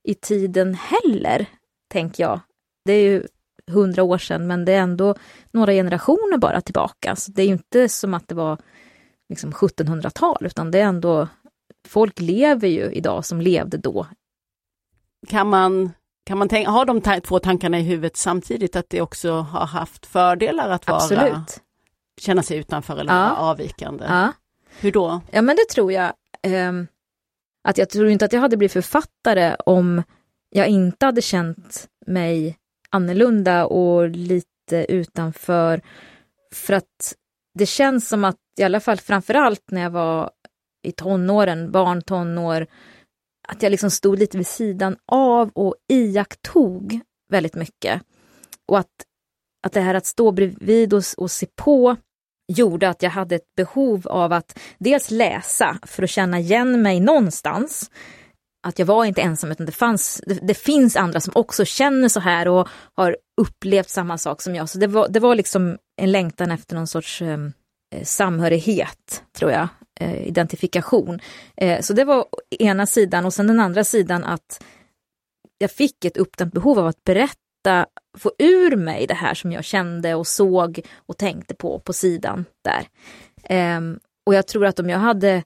i 0.08 0.14
tiden 0.14 0.74
heller, 0.74 1.46
tänker 1.92 2.22
jag. 2.22 2.40
Det 2.84 2.92
är 2.92 3.02
ju 3.02 3.26
hundra 3.70 4.02
år 4.02 4.18
sedan, 4.18 4.46
men 4.46 4.64
det 4.64 4.72
är 4.72 4.80
ändå 4.80 5.14
några 5.50 5.72
generationer 5.72 6.38
bara 6.38 6.60
tillbaka. 6.60 7.16
Så 7.16 7.32
det 7.32 7.42
är 7.42 7.46
ju 7.46 7.52
inte 7.52 7.88
som 7.88 8.14
att 8.14 8.28
det 8.28 8.34
var 8.34 8.58
liksom 9.28 9.52
1700-tal, 9.52 10.46
utan 10.46 10.70
det 10.70 10.78
är 10.78 10.84
ändå 10.84 11.28
Folk 11.88 12.20
lever 12.20 12.68
ju 12.68 12.92
idag 12.92 13.24
som 13.24 13.40
levde 13.40 13.76
då. 13.76 14.06
Kan 15.28 15.48
man, 15.48 15.92
kan 16.26 16.38
man 16.38 16.48
tänka, 16.48 16.70
ha 16.70 16.84
de 16.84 17.00
ta- 17.00 17.20
två 17.20 17.38
tankarna 17.38 17.78
i 17.78 17.82
huvudet 17.82 18.16
samtidigt, 18.16 18.76
att 18.76 18.90
det 18.90 19.00
också 19.00 19.32
har 19.32 19.66
haft 19.66 20.06
fördelar 20.06 20.70
att 20.70 20.86
vara, 20.86 20.96
Absolut. 20.96 21.62
Känna 22.20 22.42
sig 22.42 22.58
utanför 22.58 22.96
eller 22.96 23.12
Ja. 23.14 23.36
avvikande? 23.36 24.04
Ja. 24.08 24.32
Hur 24.80 24.92
då? 24.92 25.20
Ja, 25.30 25.42
men 25.42 25.56
det 25.56 25.68
tror 25.74 25.92
jag. 25.92 26.12
Ehm, 26.42 26.86
att 27.68 27.78
jag 27.78 27.90
tror 27.90 28.08
inte 28.08 28.24
att 28.24 28.32
jag 28.32 28.40
hade 28.40 28.56
blivit 28.56 28.72
författare 28.72 29.56
om 29.66 30.02
jag 30.50 30.68
inte 30.68 31.06
hade 31.06 31.22
känt 31.22 31.88
mig 32.06 32.58
annorlunda 32.90 33.66
och 33.66 34.08
lite 34.08 34.86
utanför. 34.88 35.80
För 36.52 36.74
att 36.74 37.14
det 37.54 37.66
känns 37.66 38.08
som 38.08 38.24
att, 38.24 38.36
i 38.58 38.62
alla 38.62 38.80
fall 38.80 38.96
framförallt 38.98 39.70
när 39.70 39.82
jag 39.82 39.90
var 39.90 40.30
i 40.82 40.92
tonåren, 40.92 41.70
barn, 41.72 42.02
tonår, 42.02 42.66
att 43.48 43.62
jag 43.62 43.70
liksom 43.70 43.90
stod 43.90 44.18
lite 44.18 44.36
vid 44.38 44.46
sidan 44.46 44.96
av 45.06 45.50
och 45.54 45.74
iakttog 45.88 47.00
väldigt 47.30 47.54
mycket. 47.54 48.02
Och 48.66 48.78
att, 48.78 48.90
att 49.66 49.72
det 49.72 49.80
här 49.80 49.94
att 49.94 50.06
stå 50.06 50.32
bredvid 50.32 50.94
och, 50.94 51.02
och 51.16 51.30
se 51.30 51.46
på 51.56 51.96
gjorde 52.48 52.88
att 52.88 53.02
jag 53.02 53.10
hade 53.10 53.34
ett 53.34 53.54
behov 53.56 54.06
av 54.08 54.32
att 54.32 54.58
dels 54.78 55.10
läsa 55.10 55.78
för 55.82 56.02
att 56.02 56.10
känna 56.10 56.40
igen 56.40 56.82
mig 56.82 57.00
någonstans. 57.00 57.90
Att 58.66 58.78
jag 58.78 58.86
var 58.86 59.04
inte 59.04 59.22
ensam 59.22 59.50
utan 59.50 59.66
det, 59.66 59.72
fanns, 59.72 60.22
det, 60.26 60.34
det 60.42 60.54
finns 60.54 60.96
andra 60.96 61.20
som 61.20 61.32
också 61.36 61.64
känner 61.64 62.08
så 62.08 62.20
här 62.20 62.48
och 62.48 62.68
har 62.94 63.16
upplevt 63.40 63.88
samma 63.88 64.18
sak 64.18 64.42
som 64.42 64.54
jag. 64.54 64.68
Så 64.68 64.78
det 64.78 64.86
var, 64.86 65.08
det 65.08 65.20
var 65.20 65.34
liksom 65.34 65.78
en 65.96 66.12
längtan 66.12 66.50
efter 66.50 66.76
någon 66.76 66.86
sorts 66.86 67.22
eh, 67.22 67.38
eh 67.94 68.02
samhörighet, 68.02 69.22
tror 69.38 69.50
jag, 69.50 69.68
eh, 70.00 70.26
identifikation. 70.26 71.20
Eh, 71.56 71.80
så 71.80 71.92
det 71.92 72.04
var 72.04 72.26
ena 72.58 72.86
sidan 72.86 73.24
och 73.24 73.34
sen 73.34 73.46
den 73.46 73.60
andra 73.60 73.84
sidan 73.84 74.24
att 74.24 74.64
jag 75.58 75.70
fick 75.70 76.04
ett 76.04 76.16
uppdämt 76.16 76.54
behov 76.54 76.78
av 76.78 76.86
att 76.86 77.04
berätta, 77.04 77.38
få 78.18 78.32
ur 78.38 78.76
mig 78.76 79.06
det 79.06 79.14
här 79.14 79.34
som 79.34 79.52
jag 79.52 79.64
kände 79.64 80.14
och 80.14 80.26
såg 80.26 80.80
och 80.96 81.18
tänkte 81.18 81.54
på 81.54 81.78
på 81.78 81.92
sidan 81.92 82.44
där. 82.64 82.86
Um, 83.76 84.00
och 84.26 84.34
jag 84.34 84.46
tror 84.46 84.66
att 84.66 84.78
om 84.78 84.90
jag 84.90 84.98
hade 84.98 85.42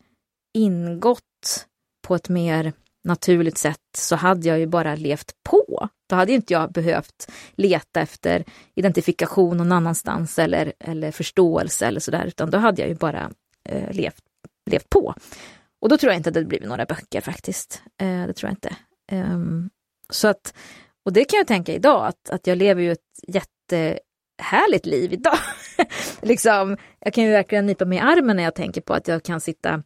ingått 0.55 1.67
på 2.07 2.15
ett 2.15 2.29
mer 2.29 2.73
naturligt 3.05 3.59
sätt 3.59 3.81
så 3.97 4.17
hade 4.17 4.49
jag 4.49 4.59
ju 4.59 4.67
bara 4.67 4.95
levt 4.95 5.33
på. 5.43 5.89
Då 6.09 6.17
hade 6.17 6.33
inte 6.33 6.53
jag 6.53 6.73
behövt 6.73 7.31
leta 7.53 8.01
efter 8.01 8.45
identifikation 8.75 9.57
någon 9.57 9.73
annanstans 9.73 10.39
eller, 10.39 10.73
eller 10.81 11.11
förståelse 11.11 11.87
eller 11.87 12.01
sådär, 12.01 12.27
utan 12.27 12.51
då 12.51 12.59
hade 12.59 12.83
jag 12.83 12.89
ju 12.89 12.95
bara 12.95 13.31
eh, 13.65 13.93
levt, 13.93 14.23
levt 14.71 14.91
på. 14.91 15.15
Och 15.81 15.89
då 15.89 15.99
tror 15.99 16.13
jag 16.13 16.19
inte 16.19 16.29
att 16.29 16.35
det 16.35 16.41
hade 16.41 16.49
blivit 16.49 16.69
några 16.69 16.85
böcker 16.85 17.21
faktiskt. 17.21 17.83
Eh, 18.01 18.27
det 18.27 18.33
tror 18.33 18.51
jag 18.51 18.53
inte. 18.53 18.77
Um, 19.13 19.71
så 20.11 20.29
att, 20.29 20.55
och 21.09 21.13
det 21.13 21.25
kan 21.25 21.37
jag 21.37 21.47
tänka 21.47 21.73
idag, 21.73 22.07
att, 22.07 22.31
att 22.31 22.47
jag 22.47 22.59
lever 22.59 22.83
ju 22.83 22.93
ett 22.93 23.21
jättehärligt 23.29 24.87
liv 24.87 25.13
idag. 25.13 25.39
liksom, 26.23 26.77
jag 27.01 27.15
kan 27.15 27.25
ju 27.25 27.31
verkligen 27.31 27.67
nypa 27.67 27.85
mig 27.85 27.99
i 27.99 28.01
armen 28.01 28.37
när 28.37 28.43
jag 28.43 28.55
tänker 28.55 28.81
på 28.81 28.95
att 28.95 29.09
jag 29.09 29.23
kan 29.23 29.41
sitta 29.41 29.83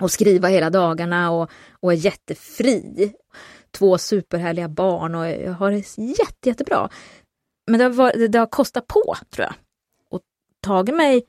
och 0.00 0.10
skriva 0.10 0.48
hela 0.48 0.70
dagarna 0.70 1.30
och, 1.30 1.50
och 1.80 1.92
är 1.92 1.96
jättefri. 1.96 3.12
Två 3.70 3.98
superhärliga 3.98 4.68
barn 4.68 5.14
och 5.14 5.26
jag 5.26 5.52
har 5.52 5.70
det 5.70 5.98
jätte, 5.98 6.48
jättebra. 6.48 6.88
Men 7.66 7.78
det 7.78 7.84
har, 7.84 7.90
varit, 7.90 8.32
det 8.32 8.38
har 8.38 8.46
kostat 8.46 8.86
på, 8.86 9.16
tror 9.30 9.44
jag. 9.44 9.54
Och 10.10 10.20
tagit 10.60 10.94
mig 10.94 11.22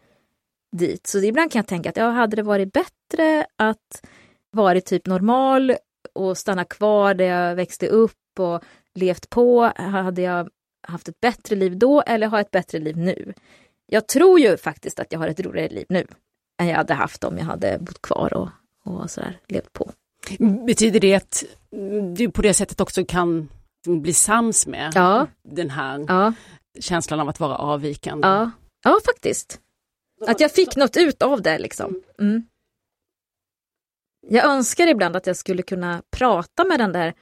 dit. 0.71 1.07
Så 1.07 1.19
ibland 1.19 1.51
kan 1.51 1.59
jag 1.59 1.67
tänka 1.67 1.89
att 1.89 1.97
ja, 1.97 2.09
hade 2.09 2.35
det 2.35 2.43
varit 2.43 2.73
bättre 2.73 3.45
att 3.55 4.05
vara 4.51 4.81
typ 4.81 5.05
normal 5.05 5.75
och 6.13 6.37
stanna 6.37 6.65
kvar 6.65 7.13
där 7.13 7.25
jag 7.25 7.55
växte 7.55 7.87
upp 7.87 8.39
och 8.39 8.63
levt 8.95 9.29
på. 9.29 9.71
Hade 9.75 10.21
jag 10.21 10.49
haft 10.87 11.07
ett 11.07 11.19
bättre 11.21 11.55
liv 11.55 11.77
då 11.77 12.01
eller 12.01 12.27
har 12.27 12.37
jag 12.37 12.45
ett 12.45 12.51
bättre 12.51 12.79
liv 12.79 12.97
nu? 12.97 13.33
Jag 13.85 14.07
tror 14.07 14.39
ju 14.39 14.57
faktiskt 14.57 14.99
att 14.99 15.11
jag 15.11 15.19
har 15.19 15.27
ett 15.27 15.39
roligare 15.39 15.69
liv 15.69 15.85
nu 15.89 16.07
än 16.61 16.67
jag 16.67 16.75
hade 16.77 16.93
haft 16.93 17.23
om 17.23 17.37
jag 17.37 17.45
hade 17.45 17.77
bott 17.79 18.01
kvar 18.01 18.33
och, 18.33 18.49
och 18.85 19.11
sådär 19.11 19.39
levt 19.47 19.73
på. 19.73 19.91
Betyder 20.65 20.99
det 20.99 21.15
att 21.15 21.43
du 22.15 22.31
på 22.31 22.41
det 22.41 22.53
sättet 22.53 22.81
också 22.81 23.05
kan 23.05 23.49
bli 23.87 24.13
sams 24.13 24.67
med 24.67 24.91
Ja, 24.95 25.27
den 25.43 25.69
här 25.69 26.05
ja, 26.07 26.33
känslan 26.79 27.19
av 27.19 27.29
att 27.29 27.39
vara 27.39 27.55
avvikande? 27.57 28.27
ja, 28.27 28.51
ja 28.83 28.99
faktiskt. 29.05 29.59
Att 30.27 30.39
jag 30.39 30.51
fick 30.51 30.75
något 30.75 30.97
ut 30.97 31.21
av 31.21 31.41
det 31.41 31.59
liksom. 31.59 32.01
Mm. 32.19 32.43
Jag 34.27 34.45
önskar 34.45 34.87
ibland 34.87 35.15
att 35.15 35.27
jag 35.27 35.37
skulle 35.37 35.61
kunna 35.63 36.01
prata 36.11 36.63
med 36.63 36.79
den 36.79 36.91
där, 36.91 37.13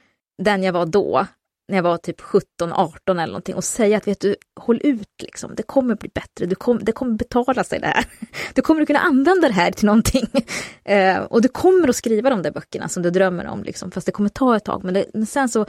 den 0.42 0.62
jag 0.62 0.72
var 0.72 0.86
då, 0.86 1.26
när 1.72 1.78
jag 1.78 1.82
var 1.82 1.96
typ 1.96 2.20
17, 2.20 2.72
18 2.72 3.18
eller 3.18 3.32
någonting 3.32 3.54
och 3.54 3.64
säga 3.64 3.96
att 3.96 4.06
vet 4.06 4.20
du, 4.20 4.36
håll 4.60 4.80
ut 4.84 5.08
liksom, 5.22 5.54
det 5.54 5.62
kommer 5.62 5.94
bli 5.94 6.10
bättre, 6.14 6.46
du 6.46 6.54
kom, 6.54 6.84
det 6.84 6.92
kommer 6.92 7.14
betala 7.14 7.64
sig 7.64 7.80
det 7.80 7.86
här. 7.86 8.04
Du 8.54 8.62
kommer 8.62 8.84
kunna 8.84 8.98
använda 8.98 9.48
det 9.48 9.54
här 9.54 9.70
till 9.70 9.86
någonting. 9.86 10.26
Eh, 10.84 11.18
och 11.18 11.42
du 11.42 11.48
kommer 11.48 11.88
att 11.88 11.96
skriva 11.96 12.30
de 12.30 12.42
där 12.42 12.50
böckerna 12.50 12.88
som 12.88 13.02
du 13.02 13.10
drömmer 13.10 13.46
om, 13.46 13.62
liksom, 13.62 13.90
fast 13.90 14.06
det 14.06 14.12
kommer 14.12 14.28
ta 14.28 14.56
ett 14.56 14.64
tag. 14.64 14.84
Men, 14.84 14.94
det, 14.94 15.06
men 15.14 15.26
sen 15.26 15.48
så, 15.48 15.66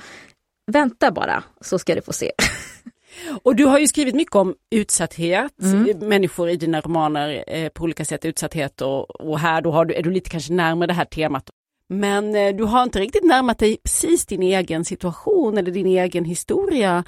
vänta 0.71 1.11
bara 1.11 1.43
så 1.61 1.79
ska 1.79 1.95
du 1.95 2.01
få 2.01 2.13
se. 2.13 2.31
Och 3.43 3.55
du 3.55 3.65
har 3.65 3.79
ju 3.79 3.87
skrivit 3.87 4.15
mycket 4.15 4.35
om 4.35 4.55
utsatthet, 4.69 5.61
mm. 5.61 5.97
människor 5.99 6.49
i 6.49 6.55
dina 6.55 6.81
romaner 6.81 7.43
eh, 7.47 7.69
på 7.69 7.83
olika 7.83 8.05
sätt 8.05 8.25
utsatthet 8.25 8.81
och, 8.81 9.21
och 9.21 9.39
här 9.39 9.61
då 9.61 9.71
har 9.71 9.85
du, 9.85 9.93
är 9.93 10.03
du 10.03 10.11
lite 10.11 10.29
kanske 10.29 10.53
närmare 10.53 10.87
det 10.87 10.93
här 10.93 11.05
temat. 11.05 11.49
Men 11.93 12.35
eh, 12.35 12.55
du 12.55 12.63
har 12.63 12.83
inte 12.83 12.99
riktigt 12.99 13.23
närmat 13.23 13.57
dig 13.57 13.77
precis 13.83 14.25
din 14.25 14.43
egen 14.43 14.85
situation 14.85 15.57
eller 15.57 15.71
din 15.71 15.87
egen 15.87 16.25
historia. 16.25 17.03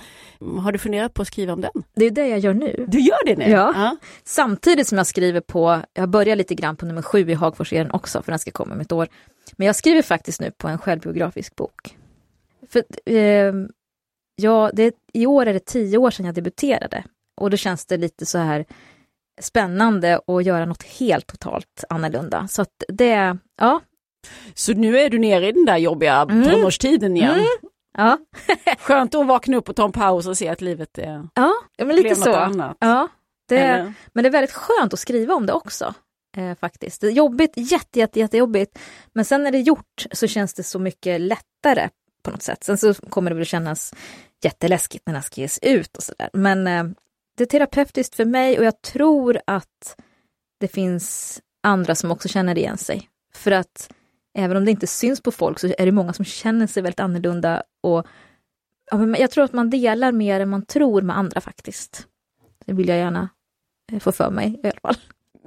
Har 0.59 0.71
du 0.71 0.77
funderat 0.77 1.13
på 1.13 1.21
att 1.21 1.27
skriva 1.27 1.53
om 1.53 1.61
den? 1.61 1.71
Det 1.95 2.05
är 2.05 2.11
det 2.11 2.27
jag 2.27 2.39
gör 2.39 2.53
nu. 2.53 2.85
Du 2.87 2.99
gör 2.99 3.25
det 3.25 3.35
nu? 3.35 3.49
Ja. 3.49 3.73
ja. 3.75 3.97
Samtidigt 4.23 4.87
som 4.87 4.97
jag 4.97 5.07
skriver 5.07 5.41
på, 5.41 5.81
jag 5.93 6.09
börjar 6.09 6.35
lite 6.35 6.55
grann 6.55 6.75
på 6.75 6.85
nummer 6.85 7.01
sju 7.01 7.29
i 7.29 7.33
Hagforserien 7.33 7.91
också, 7.91 8.21
för 8.21 8.31
den 8.31 8.39
ska 8.39 8.51
komma 8.51 8.73
om 8.73 8.79
ett 8.79 8.91
år. 8.91 9.07
Men 9.55 9.67
jag 9.67 9.75
skriver 9.75 10.01
faktiskt 10.01 10.41
nu 10.41 10.51
på 10.51 10.67
en 10.67 10.77
självbiografisk 10.77 11.55
bok. 11.55 11.97
För 12.69 12.83
eh, 13.05 13.53
ja, 14.35 14.71
det, 14.73 14.95
I 15.13 15.25
år 15.25 15.45
är 15.45 15.53
det 15.53 15.65
tio 15.65 15.97
år 15.97 16.11
sedan 16.11 16.25
jag 16.25 16.35
debuterade 16.35 17.03
och 17.41 17.49
då 17.49 17.57
känns 17.57 17.85
det 17.85 17.97
lite 17.97 18.25
så 18.25 18.37
här 18.37 18.65
spännande 19.41 20.19
att 20.27 20.45
göra 20.45 20.65
något 20.65 20.83
helt 20.83 21.27
totalt 21.27 21.83
annorlunda. 21.89 22.47
Så 22.47 22.61
att 22.61 22.83
det, 22.87 23.37
ja. 23.57 23.81
Så 24.53 24.73
nu 24.73 24.99
är 24.99 25.09
du 25.09 25.19
nere 25.19 25.47
i 25.47 25.51
den 25.51 25.65
där 25.65 25.77
jobbiga 25.77 26.15
mm. 26.15 26.43
tonårstiden 26.43 27.17
igen? 27.17 27.33
Mm. 27.33 27.45
Ja. 27.97 28.17
Skönt 28.79 29.15
att 29.15 29.27
vakna 29.27 29.57
upp 29.57 29.69
och 29.69 29.75
ta 29.75 29.85
en 29.85 29.91
paus 29.91 30.27
och 30.27 30.37
se 30.37 30.47
att 30.47 30.61
livet 30.61 30.97
är 30.97 31.27
Ja, 31.33 31.53
men 31.77 31.95
lite 31.95 32.15
så. 32.15 32.35
Annat. 32.35 32.77
Ja, 32.79 33.07
det, 33.47 33.93
men 34.13 34.23
det 34.23 34.29
är 34.29 34.31
väldigt 34.31 34.53
skönt 34.53 34.93
att 34.93 34.99
skriva 34.99 35.33
om 35.33 35.45
det 35.45 35.53
också. 35.53 35.93
Eh, 36.37 36.55
faktiskt. 36.55 37.01
Det 37.01 37.07
är 37.07 37.11
jobbigt, 37.11 37.53
jätte, 37.55 37.99
jätte, 37.99 38.19
jättejobbigt. 38.19 38.79
Men 39.13 39.25
sen 39.25 39.43
när 39.43 39.51
det 39.51 39.57
är 39.57 39.61
gjort 39.61 40.05
så 40.11 40.27
känns 40.27 40.53
det 40.53 40.63
så 40.63 40.79
mycket 40.79 41.21
lättare 41.21 41.89
på 42.23 42.31
något 42.31 42.41
sätt. 42.41 42.63
Sen 42.63 42.77
så 42.77 42.93
kommer 42.93 43.31
det 43.31 43.35
väl 43.35 43.45
kännas 43.45 43.93
jätteläskigt 44.43 45.03
när 45.05 45.13
den 45.13 45.23
ska 45.23 45.41
ges 45.41 45.59
ut 45.61 45.97
och 45.97 46.03
sådär. 46.03 46.29
Men 46.33 46.67
eh, 46.67 46.83
det 47.37 47.43
är 47.43 47.47
terapeutiskt 47.47 48.15
för 48.15 48.25
mig 48.25 48.59
och 48.59 48.65
jag 48.65 48.81
tror 48.81 49.39
att 49.47 49.95
det 50.59 50.67
finns 50.67 51.41
andra 51.63 51.95
som 51.95 52.11
också 52.11 52.27
känner 52.27 52.57
igen 52.57 52.77
sig. 52.77 53.09
För 53.33 53.51
att 53.51 53.89
även 54.35 54.57
om 54.57 54.65
det 54.65 54.71
inte 54.71 54.87
syns 54.87 55.21
på 55.21 55.31
folk 55.31 55.59
så 55.59 55.67
är 55.77 55.85
det 55.85 55.91
många 55.91 56.13
som 56.13 56.25
känner 56.25 56.67
sig 56.67 56.83
väldigt 56.83 56.99
annorlunda 56.99 57.63
och 57.83 58.07
ja, 58.91 59.17
jag 59.17 59.31
tror 59.31 59.43
att 59.43 59.53
man 59.53 59.69
delar 59.69 60.11
mer 60.11 60.39
än 60.39 60.49
man 60.49 60.65
tror 60.65 61.01
med 61.01 61.17
andra 61.17 61.41
faktiskt. 61.41 62.07
Det 62.65 62.73
vill 62.73 62.87
jag 62.87 62.97
gärna 62.97 63.29
eh, 63.91 63.99
få 63.99 64.11
för 64.11 64.29
mig 64.31 64.59
i 64.63 64.67
alla 64.67 64.79
fall. 64.81 64.95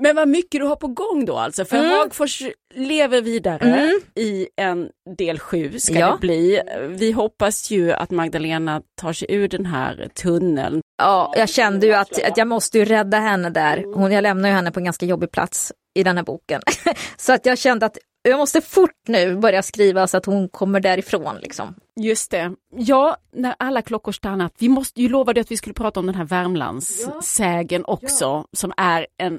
Men 0.01 0.17
vad 0.17 0.29
mycket 0.29 0.61
du 0.61 0.67
har 0.67 0.77
på 0.77 0.87
gång 0.87 1.25
då 1.25 1.37
alltså, 1.37 1.65
för 1.65 1.77
mm. 1.77 1.91
Hagfors 1.91 2.43
lever 2.75 3.23
vidare 3.23 3.65
mm. 3.65 4.01
i 4.15 4.49
en 4.57 4.89
del 5.17 5.39
sju 5.39 5.79
ska 5.79 5.99
ja. 5.99 6.13
det 6.13 6.19
bli. 6.21 6.61
Vi 6.89 7.13
hoppas 7.13 7.71
ju 7.71 7.93
att 7.93 8.11
Magdalena 8.11 8.83
tar 9.01 9.13
sig 9.13 9.29
ur 9.31 9.49
den 9.49 9.67
här 9.67 10.09
tunneln. 10.15 10.81
Ja, 10.99 11.35
jag 11.37 11.49
kände 11.49 11.87
ju 11.87 11.95
att, 11.95 12.23
att 12.23 12.37
jag 12.37 12.49
måste 12.49 12.79
ju 12.79 12.85
rädda 12.85 13.19
henne 13.19 13.51
där. 13.51 13.85
Hon, 13.95 14.13
jag 14.13 14.23
lämnar 14.23 14.49
ju 14.49 14.55
henne 14.55 14.71
på 14.71 14.81
en 14.81 14.85
ganska 14.85 15.07
jobbig 15.07 15.31
plats 15.31 15.73
i 15.95 16.03
den 16.03 16.17
här 16.17 16.25
boken. 16.25 16.61
så 17.17 17.33
att 17.33 17.47
jag 17.47 17.59
kände 17.59 17.87
att 17.87 17.99
jag 18.23 18.39
måste 18.39 18.61
fort 18.61 19.09
nu 19.09 19.37
börja 19.37 19.63
skriva 19.63 20.07
så 20.07 20.17
att 20.17 20.27
hon 20.27 20.49
kommer 20.49 20.81
därifrån. 20.81 21.37
Liksom. 21.43 21.75
Just 22.01 22.31
det. 22.31 22.53
Ja, 22.77 23.17
när 23.33 23.55
alla 23.59 23.83
klockor 23.83 24.13
stannat. 24.13 24.55
Vi 24.59 24.69
måste 24.69 25.03
ju 25.03 25.09
lovade 25.09 25.41
att 25.41 25.51
vi 25.51 25.57
skulle 25.57 25.75
prata 25.75 26.01
om 26.01 26.07
den 26.07 26.15
här 26.15 26.25
Värmlandssägen 26.25 27.85
också, 27.85 28.25
ja. 28.25 28.45
som 28.53 28.73
är 28.77 29.07
en 29.19 29.39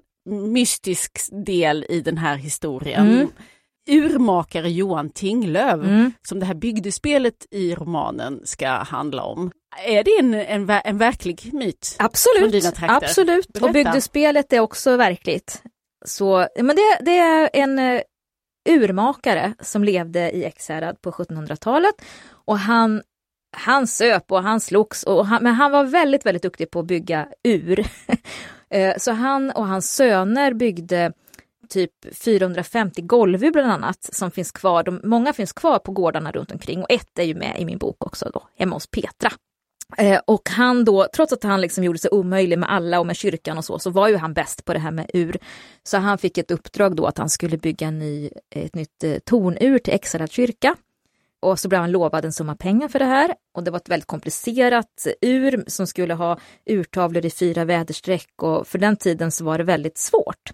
mystisk 0.53 1.19
del 1.45 1.85
i 1.89 2.01
den 2.01 2.17
här 2.17 2.35
historien. 2.35 3.07
Mm. 3.07 3.27
Urmakare 3.89 4.69
Johan 4.69 5.09
Tinglöf, 5.09 5.73
mm. 5.73 6.11
som 6.27 6.39
det 6.39 6.45
här 6.45 6.53
bygdespelet 6.53 7.45
i 7.51 7.75
romanen 7.75 8.41
ska 8.43 8.69
handla 8.69 9.23
om. 9.23 9.51
Är 9.85 10.03
det 10.03 10.11
en, 10.19 10.33
en, 10.33 10.79
en 10.83 10.97
verklig 10.97 11.53
myt? 11.53 11.95
Absolut, 11.99 12.73
absolut. 12.81 13.57
och 13.61 13.71
bygdespelet 13.71 14.53
är 14.53 14.59
också 14.59 14.97
verkligt. 14.97 15.61
Så, 16.05 16.47
men 16.55 16.75
det, 16.75 16.97
det 17.01 17.17
är 17.17 17.49
en 17.53 17.79
uh, 17.79 18.01
urmakare 18.69 19.53
som 19.59 19.83
levde 19.83 20.31
i 20.31 20.43
Ekshärad 20.43 21.01
på 21.01 21.11
1700-talet 21.11 21.95
och 22.31 22.59
han 22.59 23.01
han 23.51 23.87
söp 23.87 24.31
och 24.31 24.43
han 24.43 24.59
slogs, 24.59 25.03
och 25.03 25.25
han, 25.25 25.43
men 25.43 25.53
han 25.53 25.71
var 25.71 25.83
väldigt, 25.83 26.25
väldigt 26.25 26.43
duktig 26.43 26.71
på 26.71 26.79
att 26.79 26.85
bygga 26.85 27.27
ur. 27.43 27.87
Eh, 28.71 28.97
så 28.97 29.11
han 29.11 29.51
och 29.51 29.67
hans 29.67 29.95
söner 29.95 30.53
byggde 30.53 31.13
typ 31.69 31.91
450 32.23 33.01
golvur 33.01 33.51
bland 33.51 33.71
annat 33.71 34.03
som 34.03 34.31
finns 34.31 34.51
kvar. 34.51 34.83
De, 34.83 35.01
många 35.03 35.33
finns 35.33 35.53
kvar 35.53 35.79
på 35.79 35.91
gårdarna 35.91 36.31
runt 36.31 36.51
omkring 36.51 36.83
och 36.83 36.91
ett 36.91 37.19
är 37.19 37.23
ju 37.23 37.35
med 37.35 37.55
i 37.59 37.65
min 37.65 37.77
bok 37.77 38.05
också 38.05 38.29
då, 38.33 38.47
hemma 38.57 38.75
hos 38.75 38.87
Petra. 38.87 39.31
Eh, 39.97 40.19
och 40.25 40.49
han 40.49 40.85
då, 40.85 41.07
trots 41.13 41.33
att 41.33 41.43
han 41.43 41.61
liksom 41.61 41.83
gjorde 41.83 41.99
sig 41.99 42.11
omöjlig 42.11 42.59
med 42.59 42.71
alla 42.71 42.99
och 42.99 43.07
med 43.07 43.15
kyrkan 43.15 43.57
och 43.57 43.65
så, 43.65 43.79
så 43.79 43.89
var 43.89 44.07
ju 44.07 44.17
han 44.17 44.33
bäst 44.33 44.65
på 44.65 44.73
det 44.73 44.79
här 44.79 44.91
med 44.91 45.11
ur. 45.13 45.37
Så 45.83 45.97
han 45.97 46.17
fick 46.17 46.37
ett 46.37 46.51
uppdrag 46.51 46.95
då 46.95 47.05
att 47.05 47.17
han 47.17 47.29
skulle 47.29 47.57
bygga 47.57 47.87
en 47.87 47.99
ny, 47.99 48.29
ett 48.55 48.75
nytt 48.75 49.03
eh, 49.03 49.17
tornur 49.25 49.79
till 49.79 49.93
Ekshärads 49.93 50.33
kyrka. 50.33 50.75
Och 51.41 51.59
så 51.59 51.69
blev 51.69 51.81
han 51.81 51.91
lovad 51.91 52.25
en 52.25 52.33
summa 52.33 52.55
pengar 52.55 52.87
för 52.87 52.99
det 52.99 53.05
här. 53.05 53.35
Och 53.53 53.63
det 53.63 53.71
var 53.71 53.77
ett 53.77 53.89
väldigt 53.89 54.07
komplicerat 54.07 55.07
ur 55.21 55.63
som 55.67 55.87
skulle 55.87 56.13
ha 56.13 56.39
urtavlor 56.65 57.25
i 57.25 57.29
fyra 57.29 57.65
väderstreck 57.65 58.29
och 58.41 58.67
för 58.67 58.77
den 58.79 58.95
tiden 58.95 59.31
så 59.31 59.43
var 59.43 59.57
det 59.57 59.63
väldigt 59.63 59.97
svårt. 59.97 60.51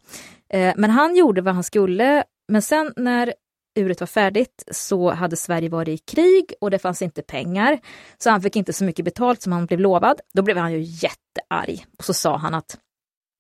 Eh, 0.50 0.74
men 0.78 0.89
han 0.89 1.15
gjorde 1.15 1.41
vad 1.41 1.54
han 1.54 1.63
skulle. 1.63 2.24
Men 2.48 2.62
sen 2.62 2.93
när 2.95 3.34
uret 3.75 3.99
var 3.99 4.07
färdigt 4.07 4.63
så 4.71 5.11
hade 5.11 5.35
Sverige 5.35 5.69
varit 5.69 5.88
i 5.88 5.97
krig 5.97 6.53
och 6.61 6.71
det 6.71 6.79
fanns 6.79 7.01
inte 7.01 7.21
pengar. 7.21 7.79
Så 8.17 8.29
han 8.29 8.41
fick 8.41 8.55
inte 8.55 8.73
så 8.73 8.83
mycket 8.83 9.05
betalt 9.05 9.41
som 9.41 9.51
han 9.51 9.65
blev 9.65 9.79
lovad. 9.79 10.19
Då 10.33 10.41
blev 10.41 10.57
han 10.57 10.73
ju 10.73 10.79
jättearg 10.79 11.85
och 11.97 12.05
så 12.05 12.13
sa 12.13 12.38
han 12.38 12.53
att 12.53 12.77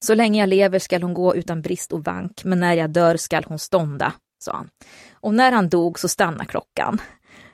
så 0.05 0.15
länge 0.15 0.39
jag 0.39 0.49
lever 0.49 0.79
skall 0.79 1.03
hon 1.03 1.13
gå 1.13 1.35
utan 1.35 1.61
brist 1.61 1.93
och 1.93 2.05
vank, 2.05 2.43
men 2.43 2.59
när 2.59 2.73
jag 2.73 2.89
dör 2.89 3.17
skall 3.17 3.43
hon 3.47 3.59
stånda, 3.59 4.13
sa 4.43 4.53
han. 4.53 4.69
Och 5.13 5.33
när 5.33 5.51
han 5.51 5.69
dog 5.69 5.99
så 5.99 6.07
stannade 6.07 6.45
klockan. 6.45 7.01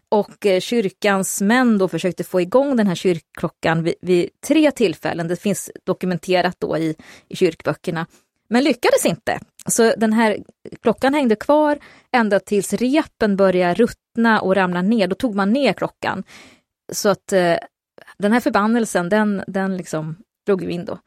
Och 0.10 0.46
eh, 0.46 0.60
kyrkans 0.60 1.42
män 1.42 1.78
då 1.78 1.88
försökte 1.88 2.24
få 2.24 2.42
igång 2.42 2.76
den 2.76 2.88
här 2.88 2.96
kyrkklockan 2.96 3.84
vid, 3.84 3.96
vid 4.02 4.30
tre 4.48 4.72
tillfällen. 4.72 5.28
Det 5.28 5.36
finns 5.36 5.72
dokumenterat 5.86 6.56
då 6.60 6.78
i, 6.78 6.96
i 7.28 7.36
kyrkböckerna. 7.36 8.08
Men 8.52 8.64
lyckades 8.64 9.06
inte. 9.06 9.40
Så 9.68 9.94
den 9.98 10.14
här 10.14 10.38
klockan 10.82 11.14
hängde 11.14 11.36
kvar 11.36 11.80
ända 12.12 12.40
tills 12.40 12.74
repen 12.74 13.36
började 13.36 13.74
ruttna 13.74 14.42
och 14.42 14.56
ramla 14.56 14.82
ner. 14.82 15.08
Då 15.08 15.16
tog 15.16 15.36
man 15.36 15.54
ner 15.54 15.74
klockan. 15.74 16.24
Så 16.92 17.10
att 17.10 17.34
eh, 17.34 17.56
den 18.18 18.32
här 18.32 18.40
förbannelsen, 18.40 19.10
den, 19.10 19.44
den 19.48 19.78
liksom 19.78 20.16
drog 20.46 20.64
in 20.64 20.86
då. 20.86 20.98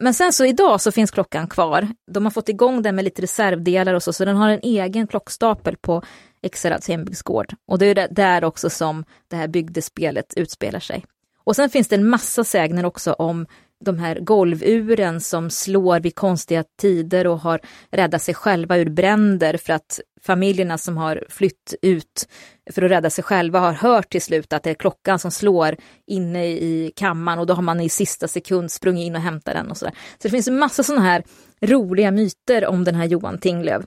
Men 0.00 0.14
sen 0.14 0.32
så 0.32 0.44
idag 0.44 0.80
så 0.80 0.92
finns 0.92 1.10
klockan 1.10 1.48
kvar. 1.48 1.88
De 2.10 2.24
har 2.24 2.30
fått 2.30 2.48
igång 2.48 2.82
den 2.82 2.96
med 2.96 3.04
lite 3.04 3.22
reservdelar 3.22 3.94
och 3.94 4.02
så, 4.02 4.12
så 4.12 4.24
den 4.24 4.36
har 4.36 4.48
en 4.48 4.60
egen 4.62 5.06
klockstapel 5.06 5.76
på 5.76 6.02
Ekshärads 6.42 6.88
hembygdsgård. 6.88 7.54
Och 7.68 7.78
det 7.78 7.86
är 7.86 8.08
där 8.10 8.44
också 8.44 8.70
som 8.70 9.04
det 9.28 9.36
här 9.36 9.48
bygdespelet 9.48 10.34
utspelar 10.36 10.80
sig. 10.80 11.04
Och 11.44 11.56
sen 11.56 11.70
finns 11.70 11.88
det 11.88 11.96
en 11.96 12.08
massa 12.08 12.44
sägner 12.44 12.84
också 12.84 13.12
om 13.12 13.46
de 13.84 13.98
här 13.98 14.20
golvuren 14.20 15.20
som 15.20 15.50
slår 15.50 16.00
vid 16.00 16.14
konstiga 16.14 16.64
tider 16.80 17.26
och 17.26 17.38
har 17.40 17.60
räddat 17.90 18.22
sig 18.22 18.34
själva 18.34 18.76
ur 18.76 18.90
bränder 18.90 19.56
för 19.56 19.72
att 19.72 20.00
familjerna 20.22 20.78
som 20.78 20.96
har 20.96 21.24
flytt 21.28 21.74
ut 21.82 22.28
för 22.70 22.82
att 22.82 22.90
rädda 22.90 23.10
sig 23.10 23.24
själva 23.24 23.58
har 23.58 23.72
hört 23.72 24.10
till 24.10 24.22
slut 24.22 24.52
att 24.52 24.62
det 24.62 24.70
är 24.70 24.74
klockan 24.74 25.18
som 25.18 25.30
slår 25.30 25.76
inne 26.06 26.46
i 26.46 26.92
kammaren 26.96 27.38
och 27.38 27.46
då 27.46 27.54
har 27.54 27.62
man 27.62 27.80
i 27.80 27.88
sista 27.88 28.28
sekund 28.28 28.70
sprungit 28.70 29.06
in 29.06 29.16
och 29.16 29.22
hämtat 29.22 29.54
den 29.54 29.70
och 29.70 29.76
sådär. 29.76 29.94
Så 29.94 30.28
det 30.28 30.30
finns 30.30 30.48
en 30.48 30.58
massa 30.58 30.82
sådana 30.82 31.04
här 31.04 31.24
roliga 31.60 32.10
myter 32.10 32.66
om 32.66 32.84
den 32.84 32.94
här 32.94 33.04
Johan 33.04 33.38
Tinglöf. 33.38 33.84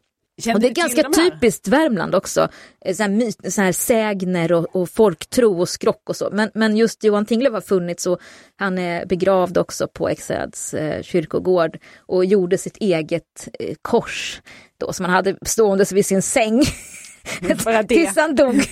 Och 0.54 0.60
det 0.60 0.68
är 0.68 0.74
ganska 0.74 1.04
typiskt 1.04 1.68
Värmland 1.68 2.16
också. 2.16 2.50
Eh, 2.86 2.96
så 2.96 3.04
här, 3.04 3.10
myt, 3.10 3.54
så 3.54 3.62
här 3.62 3.72
sägner 3.72 4.52
och, 4.52 4.76
och 4.76 4.90
folktro 4.90 5.60
och 5.60 5.70
skrock 5.70 6.10
och 6.10 6.16
så. 6.16 6.30
Men, 6.32 6.52
men 6.54 6.78
just 6.78 7.04
Johan 7.04 7.26
Tinglöf 7.26 7.54
har 7.54 7.62
funnits 7.62 8.08
och 8.08 8.20
han 8.56 8.78
är 8.78 9.06
begravd 9.06 9.58
också 9.58 9.88
på 9.88 10.10
Ekshärads 10.10 10.74
eh, 10.74 11.02
kyrkogård 11.02 11.78
och 11.98 12.26
gjorde 12.26 12.58
sitt 12.58 12.78
eget 12.78 13.48
eh, 13.60 13.76
kors 13.82 14.42
då 14.78 14.94
som 14.94 15.06
han 15.06 15.16
hade 15.16 15.38
stående 15.46 15.86
vid 15.92 16.06
sin 16.06 16.22
säng. 16.22 16.64
Tills 17.88 18.16
han 18.16 18.36
dog. 18.36 18.64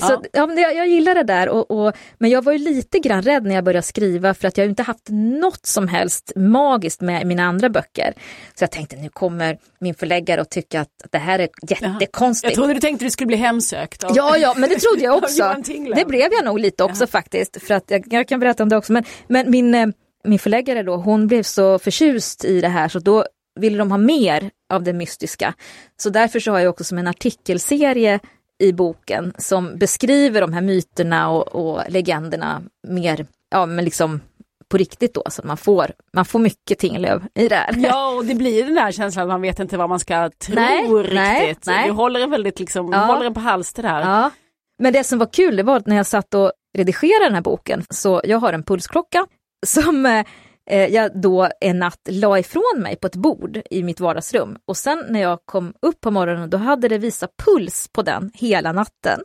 Så, 0.00 0.22
ja, 0.32 0.46
men 0.46 0.58
jag, 0.58 0.76
jag 0.76 0.88
gillar 0.88 1.14
det 1.14 1.22
där, 1.22 1.48
och, 1.48 1.70
och, 1.70 1.92
men 2.18 2.30
jag 2.30 2.44
var 2.44 2.52
ju 2.52 2.58
lite 2.58 2.98
grann 2.98 3.22
rädd 3.22 3.44
när 3.44 3.54
jag 3.54 3.64
började 3.64 3.86
skriva 3.86 4.34
för 4.34 4.48
att 4.48 4.58
jag 4.58 4.66
inte 4.66 4.82
haft 4.82 5.08
något 5.10 5.66
som 5.66 5.88
helst 5.88 6.32
magiskt 6.36 7.00
med 7.00 7.26
mina 7.26 7.44
andra 7.44 7.68
böcker. 7.68 8.14
Så 8.54 8.62
jag 8.62 8.70
tänkte 8.70 8.96
nu 8.96 9.08
kommer 9.08 9.58
min 9.80 9.94
förläggare 9.94 10.40
att 10.40 10.50
tycka 10.50 10.80
att 10.80 10.88
det 11.10 11.18
här 11.18 11.38
är 11.38 11.48
jättekonstigt. 11.68 12.50
Jag 12.50 12.54
trodde 12.54 12.74
du 12.74 12.80
tänkte 12.80 13.04
att 13.04 13.06
du 13.06 13.10
skulle 13.10 13.26
bli 13.26 13.36
hemsökt. 13.36 14.04
Av... 14.04 14.12
Ja, 14.14 14.36
ja, 14.36 14.54
men 14.56 14.68
det 14.68 14.76
trodde 14.78 15.04
jag 15.04 15.16
också. 15.24 15.54
det 15.94 16.04
blev 16.06 16.32
jag 16.32 16.44
nog 16.44 16.58
lite 16.58 16.84
också 16.84 17.02
ja. 17.02 17.06
faktiskt. 17.06 17.62
För 17.62 17.74
att 17.74 17.90
jag, 17.90 18.04
jag, 18.10 18.28
kan 18.28 18.40
berätta 18.40 18.62
om 18.62 18.68
det 18.68 18.76
också. 18.76 18.92
Men, 18.92 19.04
men 19.26 19.50
min, 19.50 19.74
eh, 19.74 19.86
min 20.24 20.38
förläggare 20.38 20.82
då, 20.82 20.96
hon 20.96 21.26
blev 21.26 21.42
så 21.42 21.78
förtjust 21.78 22.44
i 22.44 22.60
det 22.60 22.68
här 22.68 22.88
så 22.88 22.98
då 22.98 23.24
ville 23.60 23.78
de 23.78 23.90
ha 23.90 23.98
mer 23.98 24.50
av 24.72 24.82
det 24.82 24.92
mystiska. 24.92 25.54
Så 25.96 26.10
därför 26.10 26.40
så 26.40 26.50
har 26.50 26.58
jag 26.58 26.70
också 26.70 26.84
som 26.84 26.98
en 26.98 27.06
artikelserie 27.06 28.20
i 28.58 28.72
boken 28.72 29.32
som 29.38 29.78
beskriver 29.78 30.40
de 30.40 30.52
här 30.52 30.60
myterna 30.60 31.30
och, 31.30 31.54
och 31.54 31.82
legenderna 31.88 32.62
mer, 32.88 33.26
ja 33.50 33.66
men 33.66 33.84
liksom 33.84 34.20
på 34.68 34.76
riktigt 34.76 35.14
då, 35.14 35.22
så 35.30 35.42
att 35.42 35.46
man 35.46 35.56
får, 35.56 35.92
man 36.12 36.24
får 36.24 36.38
mycket 36.38 36.78
Tinglöv 36.78 37.26
i 37.34 37.48
det 37.48 37.56
här. 37.56 37.74
Ja, 37.76 38.14
och 38.16 38.24
det 38.24 38.34
blir 38.34 38.64
den 38.64 38.74
där 38.74 38.92
känslan 38.92 39.22
att 39.22 39.28
man 39.28 39.42
vet 39.42 39.58
inte 39.58 39.76
vad 39.76 39.88
man 39.88 40.00
ska 40.00 40.30
tro 40.30 40.54
nej, 40.54 40.88
riktigt. 40.88 41.66
Nej, 41.66 41.76
nej. 41.76 41.86
Du 41.86 41.92
håller 41.92 42.20
en 42.20 42.30
väldigt 42.30 42.60
liksom, 42.60 42.92
ja. 42.92 42.98
håller 42.98 43.26
en 43.26 43.34
på 43.34 43.40
halster 43.40 43.82
där. 43.82 44.00
Ja. 44.00 44.30
Men 44.78 44.92
det 44.92 45.04
som 45.04 45.18
var 45.18 45.26
kul, 45.26 45.56
det 45.56 45.62
var 45.62 45.82
när 45.86 45.96
jag 45.96 46.06
satt 46.06 46.34
och 46.34 46.52
redigerade 46.78 47.24
den 47.24 47.34
här 47.34 47.42
boken, 47.42 47.84
så 47.90 48.20
jag 48.24 48.38
har 48.38 48.52
en 48.52 48.62
pulsklocka 48.62 49.26
som 49.66 50.06
eh, 50.06 50.26
jag 50.74 51.20
då 51.20 51.48
en 51.60 51.78
natt 51.78 52.08
la 52.08 52.38
ifrån 52.38 52.78
mig 52.82 52.96
på 52.96 53.06
ett 53.06 53.16
bord 53.16 53.60
i 53.70 53.82
mitt 53.82 54.00
vardagsrum. 54.00 54.56
Och 54.66 54.76
sen 54.76 55.04
när 55.08 55.20
jag 55.20 55.38
kom 55.44 55.74
upp 55.82 56.00
på 56.00 56.10
morgonen 56.10 56.50
då 56.50 56.56
hade 56.56 56.88
det 56.88 56.98
visat 56.98 57.30
puls 57.44 57.88
på 57.92 58.02
den 58.02 58.30
hela 58.34 58.72
natten. 58.72 59.20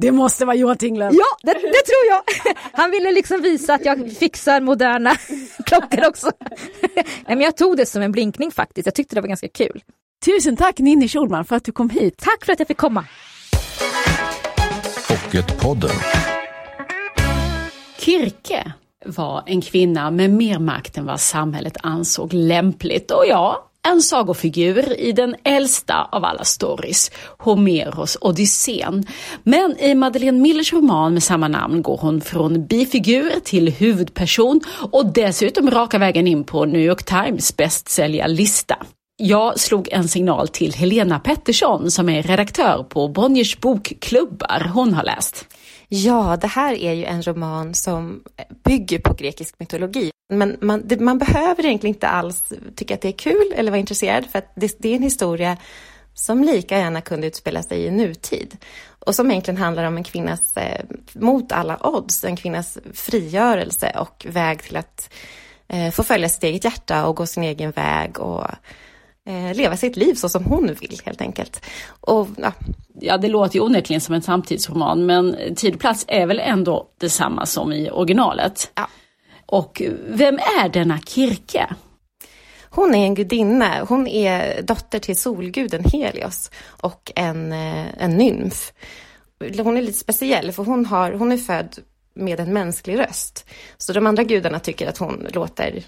Det 0.00 0.12
måste 0.12 0.44
vara 0.44 0.56
Johan 0.56 0.76
Tinglöf. 0.76 1.14
Ja, 1.14 1.24
det, 1.42 1.52
det, 1.52 1.60
tror 1.60 2.04
jag. 2.08 2.22
Han 2.72 2.90
ville 2.90 3.12
liksom 3.12 3.40
visa 3.42 3.74
att 3.74 3.84
jag 3.84 4.12
fixar 4.12 4.60
moderna 4.60 5.16
klockor 5.66 6.06
också. 6.08 6.30
Nej, 6.94 7.04
men 7.26 7.40
jag 7.40 7.56
tog 7.56 7.76
det 7.76 7.86
som 7.86 8.02
en 8.02 8.12
blinkning 8.12 8.50
faktiskt. 8.50 8.86
Jag 8.86 8.94
tyckte 8.94 9.14
det 9.14 9.20
var 9.20 9.28
ganska 9.28 9.48
kul. 9.48 9.82
Tusen 10.24 10.56
tack 10.56 10.78
Ninni 10.78 11.08
Schulman 11.08 11.44
för 11.44 11.56
att 11.56 11.64
du 11.64 11.72
kom 11.72 11.90
hit. 11.90 12.14
Tack 12.18 12.44
för 12.44 12.52
att 12.52 12.58
jag 12.58 12.68
fick 12.68 12.76
komma. 12.76 13.04
Pocketpodden. 15.08 15.96
Kirke 17.98 18.72
var 19.06 19.42
en 19.46 19.60
kvinna 19.60 20.10
med 20.10 20.30
mer 20.30 20.58
makt 20.58 20.98
än 20.98 21.06
vad 21.06 21.20
samhället 21.20 21.76
ansåg 21.82 22.32
lämpligt. 22.32 23.10
Och 23.10 23.24
ja, 23.28 23.70
en 23.88 24.02
sagofigur 24.02 25.00
i 25.00 25.12
den 25.12 25.34
äldsta 25.44 26.08
av 26.12 26.24
alla 26.24 26.44
stories, 26.44 27.10
Homeros 27.38 28.18
Odysseen. 28.20 29.06
Men 29.42 29.78
i 29.78 29.94
Madeleine 29.94 30.38
Millers 30.38 30.72
roman 30.72 31.12
med 31.12 31.22
samma 31.22 31.48
namn 31.48 31.82
går 31.82 31.96
hon 31.96 32.20
från 32.20 32.66
bifigur 32.66 33.40
till 33.44 33.72
huvudperson 33.72 34.60
och 34.92 35.12
dessutom 35.12 35.70
raka 35.70 35.98
vägen 35.98 36.26
in 36.26 36.44
på 36.44 36.64
New 36.64 36.82
York 36.82 37.04
Times 37.04 37.56
bästsäljarlista. 37.56 38.76
Jag 39.16 39.60
slog 39.60 39.88
en 39.92 40.08
signal 40.08 40.48
till 40.48 40.74
Helena 40.74 41.18
Pettersson 41.18 41.90
som 41.90 42.08
är 42.08 42.22
redaktör 42.22 42.82
på 42.82 43.08
Bonniers 43.08 43.60
bokklubbar 43.60 44.70
hon 44.74 44.94
har 44.94 45.04
läst. 45.04 45.46
Ja, 45.96 46.36
det 46.40 46.46
här 46.46 46.74
är 46.74 46.92
ju 46.92 47.04
en 47.04 47.22
roman 47.22 47.74
som 47.74 48.24
bygger 48.64 48.98
på 48.98 49.14
grekisk 49.14 49.54
mytologi. 49.58 50.10
Men 50.32 50.56
man, 50.60 50.82
det, 50.84 51.00
man 51.00 51.18
behöver 51.18 51.66
egentligen 51.66 51.94
inte 51.94 52.08
alls 52.08 52.52
tycka 52.76 52.94
att 52.94 53.00
det 53.00 53.08
är 53.08 53.12
kul 53.12 53.52
eller 53.56 53.70
vara 53.70 53.80
intresserad 53.80 54.26
för 54.26 54.38
att 54.38 54.52
det, 54.54 54.76
det 54.78 54.88
är 54.88 54.96
en 54.96 55.02
historia 55.02 55.56
som 56.14 56.44
lika 56.44 56.78
gärna 56.78 57.00
kunde 57.00 57.26
utspela 57.26 57.62
sig 57.62 57.84
i 57.84 57.90
nutid 57.90 58.56
och 58.86 59.14
som 59.14 59.30
egentligen 59.30 59.58
handlar 59.58 59.84
om 59.84 59.96
en 59.96 60.04
kvinnas, 60.04 60.56
eh, 60.56 60.84
mot 61.12 61.52
alla 61.52 61.86
odds, 61.86 62.24
en 62.24 62.36
kvinnas 62.36 62.78
frigörelse 62.94 63.96
och 63.98 64.26
väg 64.28 64.62
till 64.62 64.76
att 64.76 65.14
eh, 65.68 65.90
få 65.90 66.02
följa 66.02 66.28
sitt 66.28 66.44
eget 66.44 66.64
hjärta 66.64 67.06
och 67.06 67.16
gå 67.16 67.26
sin 67.26 67.42
egen 67.42 67.70
väg 67.70 68.20
och 68.20 68.46
eh, 69.26 69.54
leva 69.54 69.76
sitt 69.76 69.96
liv 69.96 70.14
så 70.14 70.28
som 70.28 70.44
hon 70.44 70.66
vill 70.80 71.00
helt 71.04 71.20
enkelt. 71.20 71.64
Och, 72.00 72.28
ja. 72.36 72.52
ja, 73.00 73.18
det 73.18 73.28
låter 73.28 73.54
ju 73.54 73.60
onekligen 73.60 74.00
som 74.00 74.14
en 74.14 74.22
samtidsroman 74.22 75.06
men 75.06 75.36
tid 75.56 75.74
och 75.74 75.80
plats 75.80 76.04
är 76.08 76.26
väl 76.26 76.40
ändå 76.40 76.86
detsamma 77.00 77.46
som 77.46 77.72
i 77.72 77.90
originalet. 77.90 78.72
Ja. 78.74 78.88
Och 79.46 79.82
vem 80.08 80.34
är 80.34 80.68
denna 80.68 80.98
Kirke? 80.98 81.74
Hon 82.74 82.94
är 82.94 83.04
en 83.04 83.14
gudinna. 83.14 83.84
Hon 83.88 84.06
är 84.06 84.62
dotter 84.62 84.98
till 84.98 85.16
solguden 85.16 85.84
Helios 85.84 86.50
och 86.66 87.12
en, 87.16 87.52
eh, 87.52 87.86
en 87.98 88.10
nymf. 88.10 88.72
Hon 89.58 89.76
är 89.76 89.82
lite 89.82 89.98
speciell 89.98 90.52
för 90.52 90.64
hon, 90.64 90.86
har, 90.86 91.12
hon 91.12 91.32
är 91.32 91.36
född 91.36 91.78
med 92.14 92.40
en 92.40 92.52
mänsklig 92.52 92.98
röst. 92.98 93.46
Så 93.78 93.92
de 93.92 94.06
andra 94.06 94.22
gudarna 94.22 94.58
tycker 94.58 94.88
att 94.88 94.98
hon 94.98 95.26
låter, 95.32 95.82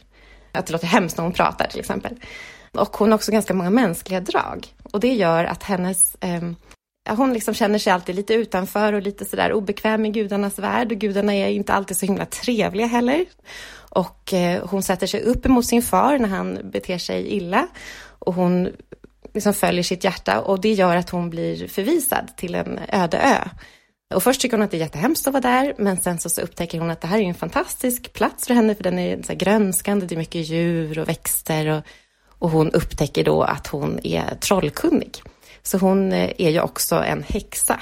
att 0.53 0.67
det 0.67 0.73
låter 0.73 0.87
hemskt 0.87 1.17
när 1.17 1.25
hon 1.25 1.33
pratar 1.33 1.67
till 1.67 1.81
exempel. 1.81 2.17
Och 2.79 2.97
hon 2.97 3.09
har 3.09 3.17
också 3.17 3.33
ganska 3.33 3.55
många 3.55 3.71
mänskliga 3.71 4.21
drag. 4.21 4.67
Och 4.93 5.01
det 5.01 5.15
gör 5.15 5.45
att 5.45 5.63
hennes 5.63 6.17
eh, 6.21 6.43
hon 7.09 7.33
liksom 7.33 7.55
känner 7.55 7.79
sig 7.79 7.93
alltid 7.93 8.15
lite 8.15 8.35
utanför 8.35 8.93
och 8.93 9.03
lite 9.03 9.25
sådär 9.25 9.53
obekväm 9.53 10.07
i 10.07 10.11
gudarnas 10.11 10.59
värld. 10.59 10.93
Och 10.93 10.99
gudarna 10.99 11.35
är 11.35 11.49
inte 11.49 11.73
alltid 11.73 11.97
så 11.97 12.07
himla 12.07 12.27
trevliga 12.27 12.87
heller. 12.87 13.25
Och 13.91 14.33
eh, 14.33 14.67
hon 14.67 14.83
sätter 14.83 15.07
sig 15.07 15.23
upp 15.23 15.47
emot 15.47 15.67
sin 15.67 15.83
far 15.83 16.19
när 16.19 16.29
han 16.29 16.59
beter 16.65 16.99
sig 16.99 17.27
illa. 17.27 17.69
Och 18.19 18.35
hon 18.35 18.69
liksom 19.35 19.55
följer 19.55 19.83
sitt 19.83 20.05
hjärta 20.05 20.41
och 20.41 20.61
det 20.61 20.73
gör 20.73 20.97
att 20.97 21.11
hon 21.11 21.31
blir 21.31 21.69
förvisad 21.69 22.37
till 22.37 22.55
en 22.55 22.81
öde 22.89 23.19
ö. 23.19 23.49
Och 24.15 24.23
först 24.23 24.41
tycker 24.41 24.57
hon 24.57 24.65
att 24.65 24.71
det 24.71 24.77
är 24.77 24.81
jättehemskt 24.81 25.27
att 25.27 25.33
vara 25.33 25.41
där, 25.41 25.75
men 25.79 25.97
sen 26.01 26.19
så, 26.19 26.29
så 26.29 26.41
upptäcker 26.41 26.81
hon 26.81 26.91
att 26.91 27.01
det 27.01 27.07
här 27.07 27.19
är 27.19 27.23
en 27.23 27.35
fantastisk 27.35 28.13
plats 28.13 28.47
för 28.47 28.55
henne, 28.55 28.75
för 28.75 28.83
den 28.83 28.99
är 28.99 29.23
så 29.23 29.35
grönskande, 29.35 30.07
det 30.07 30.15
är 30.15 30.17
mycket 30.17 30.49
djur 30.49 30.99
och 30.99 31.09
växter 31.09 31.67
och, 31.67 31.83
och 32.39 32.51
hon 32.51 32.71
upptäcker 32.71 33.25
då 33.25 33.43
att 33.43 33.67
hon 33.67 34.01
är 34.03 34.35
trollkunnig. 34.41 35.23
Så 35.63 35.79
hon 35.79 36.13
eh, 36.13 36.31
är 36.39 36.51
ju 36.51 36.61
också 36.61 36.95
en 36.95 37.23
häxa. 37.23 37.81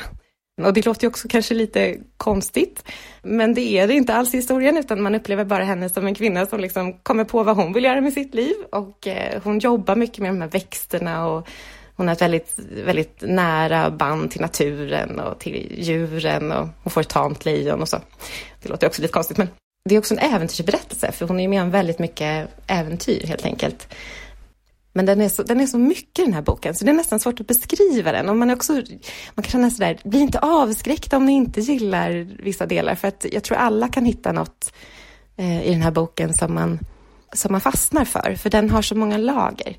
Och 0.63 0.73
det 0.73 0.87
låter 0.87 1.03
ju 1.03 1.09
också 1.09 1.29
kanske 1.29 1.55
lite 1.55 1.97
konstigt, 2.17 2.85
men 3.23 3.55
det 3.55 3.79
är 3.79 3.87
det 3.87 3.95
inte 3.95 4.15
alls 4.15 4.35
i 4.35 4.37
historien, 4.37 4.77
utan 4.77 5.03
man 5.03 5.15
upplever 5.15 5.45
bara 5.45 5.65
henne 5.65 5.89
som 5.89 6.07
en 6.07 6.15
kvinna 6.15 6.47
som 6.47 6.61
liksom 6.61 6.93
kommer 6.93 7.25
på 7.25 7.43
vad 7.43 7.57
hon 7.57 7.73
vill 7.73 7.85
göra 7.85 8.01
med 8.01 8.13
sitt 8.13 8.35
liv 8.35 8.55
och 8.73 9.07
eh, 9.07 9.43
hon 9.45 9.59
jobbar 9.59 9.97
mycket 9.97 10.19
med 10.19 10.31
de 10.31 10.41
här 10.41 10.49
växterna 10.49 11.27
och 11.27 11.49
hon 11.97 12.09
har 12.09 12.15
ett 12.15 12.23
väldigt, 12.23 12.59
väldigt 12.85 13.23
nära 13.23 13.91
band 13.91 14.31
till 14.31 14.41
naturen 14.41 15.21
och 15.21 15.39
till 15.39 15.73
djuren 15.79 16.53
och 16.53 16.69
hon 16.83 16.91
får 16.91 17.01
ett 17.01 17.09
tamt 17.09 17.45
lejon 17.45 17.83
och 17.83 17.89
så. 17.89 17.97
Det 18.63 18.69
låter 18.69 18.87
också 18.87 19.03
lite 19.03 19.13
konstigt, 19.13 19.39
men 19.39 19.49
det 19.89 19.95
är 19.95 19.99
också 19.99 20.15
en 20.15 20.35
äventyrsberättelse, 20.35 21.13
för 21.13 21.27
hon 21.27 21.41
är 21.41 21.49
med 21.49 21.63
om 21.63 21.71
väldigt 21.71 21.99
mycket 21.99 22.49
äventyr 22.67 23.27
helt 23.27 23.45
enkelt. 23.45 23.95
Men 24.97 25.07
den 25.07 25.21
är, 25.21 25.29
så, 25.29 25.43
den 25.43 25.61
är 25.61 25.67
så 25.67 25.79
mycket 25.79 26.25
den 26.25 26.35
här 26.35 26.43
boken, 26.43 26.75
så 26.75 26.85
det 26.85 26.91
är 26.91 26.95
nästan 26.95 27.21
svårt 27.21 27.41
att 27.41 27.47
beskriva 27.47 28.13
den. 28.13 28.29
Och 28.29 28.37
man, 28.37 28.51
är 28.51 28.55
också, 28.55 28.73
man 29.35 29.43
kan 29.43 29.51
känna 29.51 29.71
sådär, 29.71 29.99
bli 30.05 30.21
inte 30.21 30.39
avskräckt 30.39 31.13
om 31.13 31.27
ni 31.27 31.33
inte 31.33 31.61
gillar 31.61 32.27
vissa 32.43 32.67
delar, 32.67 32.95
för 32.95 33.09
att 33.09 33.27
jag 33.33 33.43
tror 33.43 33.59
alla 33.59 33.89
kan 33.89 34.05
hitta 34.05 34.33
något 34.33 34.73
eh, 35.37 35.67
i 35.67 35.71
den 35.71 35.83
här 35.83 35.91
boken 35.91 36.35
som 36.35 36.55
man, 36.55 36.79
som 37.33 37.53
man 37.53 37.61
fastnar 37.61 38.05
för, 38.05 38.35
för 38.35 38.51
den 38.51 38.71
har 38.71 38.83
så 38.83 38.95
många 38.95 39.17
lager. 39.17 39.77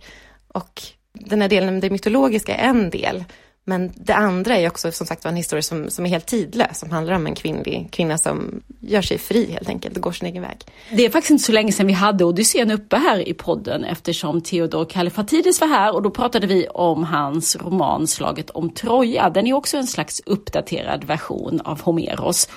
Och 0.47 0.81
den 1.13 1.41
här 1.41 1.49
delen, 1.49 1.79
det 1.79 1.89
mytologiska 1.89 2.55
är 2.55 2.69
en 2.69 2.89
del, 2.89 3.23
men 3.67 3.91
det 3.95 4.13
andra 4.15 4.57
är 4.57 4.67
också 4.67 4.91
som 4.91 5.07
sagt 5.07 5.25
en 5.25 5.35
historia 5.35 5.61
som, 5.61 5.89
som 5.89 6.05
är 6.05 6.09
helt 6.09 6.25
tidlös, 6.25 6.79
som 6.79 6.91
handlar 6.91 7.15
om 7.15 7.27
en 7.27 7.35
kvinnlig, 7.35 7.87
kvinna 7.91 8.17
som 8.17 8.61
gör 8.79 9.01
sig 9.01 9.17
fri 9.17 9.51
helt 9.51 9.69
enkelt 9.69 9.95
och 9.95 10.01
går 10.01 10.11
sin 10.11 10.27
egen 10.27 10.41
väg. 10.41 10.57
Det 10.91 11.05
är 11.05 11.09
faktiskt 11.09 11.31
inte 11.31 11.43
så 11.43 11.51
länge 11.51 11.71
sedan 11.71 11.87
vi 11.87 11.93
hade 11.93 12.25
Odysseen 12.25 12.71
uppe 12.71 12.97
här 12.97 13.27
i 13.27 13.33
podden 13.33 13.83
eftersom 13.83 14.41
Theodor 14.41 14.85
Kallifatides 14.85 15.61
var 15.61 15.67
här 15.67 15.95
och 15.95 16.01
då 16.01 16.09
pratade 16.09 16.47
vi 16.47 16.67
om 16.67 17.03
hans 17.03 17.55
roman 17.55 18.07
Slaget 18.07 18.49
om 18.49 18.69
Troja. 18.69 19.29
Den 19.29 19.47
är 19.47 19.53
också 19.53 19.77
en 19.77 19.87
slags 19.87 20.21
uppdaterad 20.25 21.03
version 21.03 21.61
av 21.63 21.81
Homeros. 21.81 22.49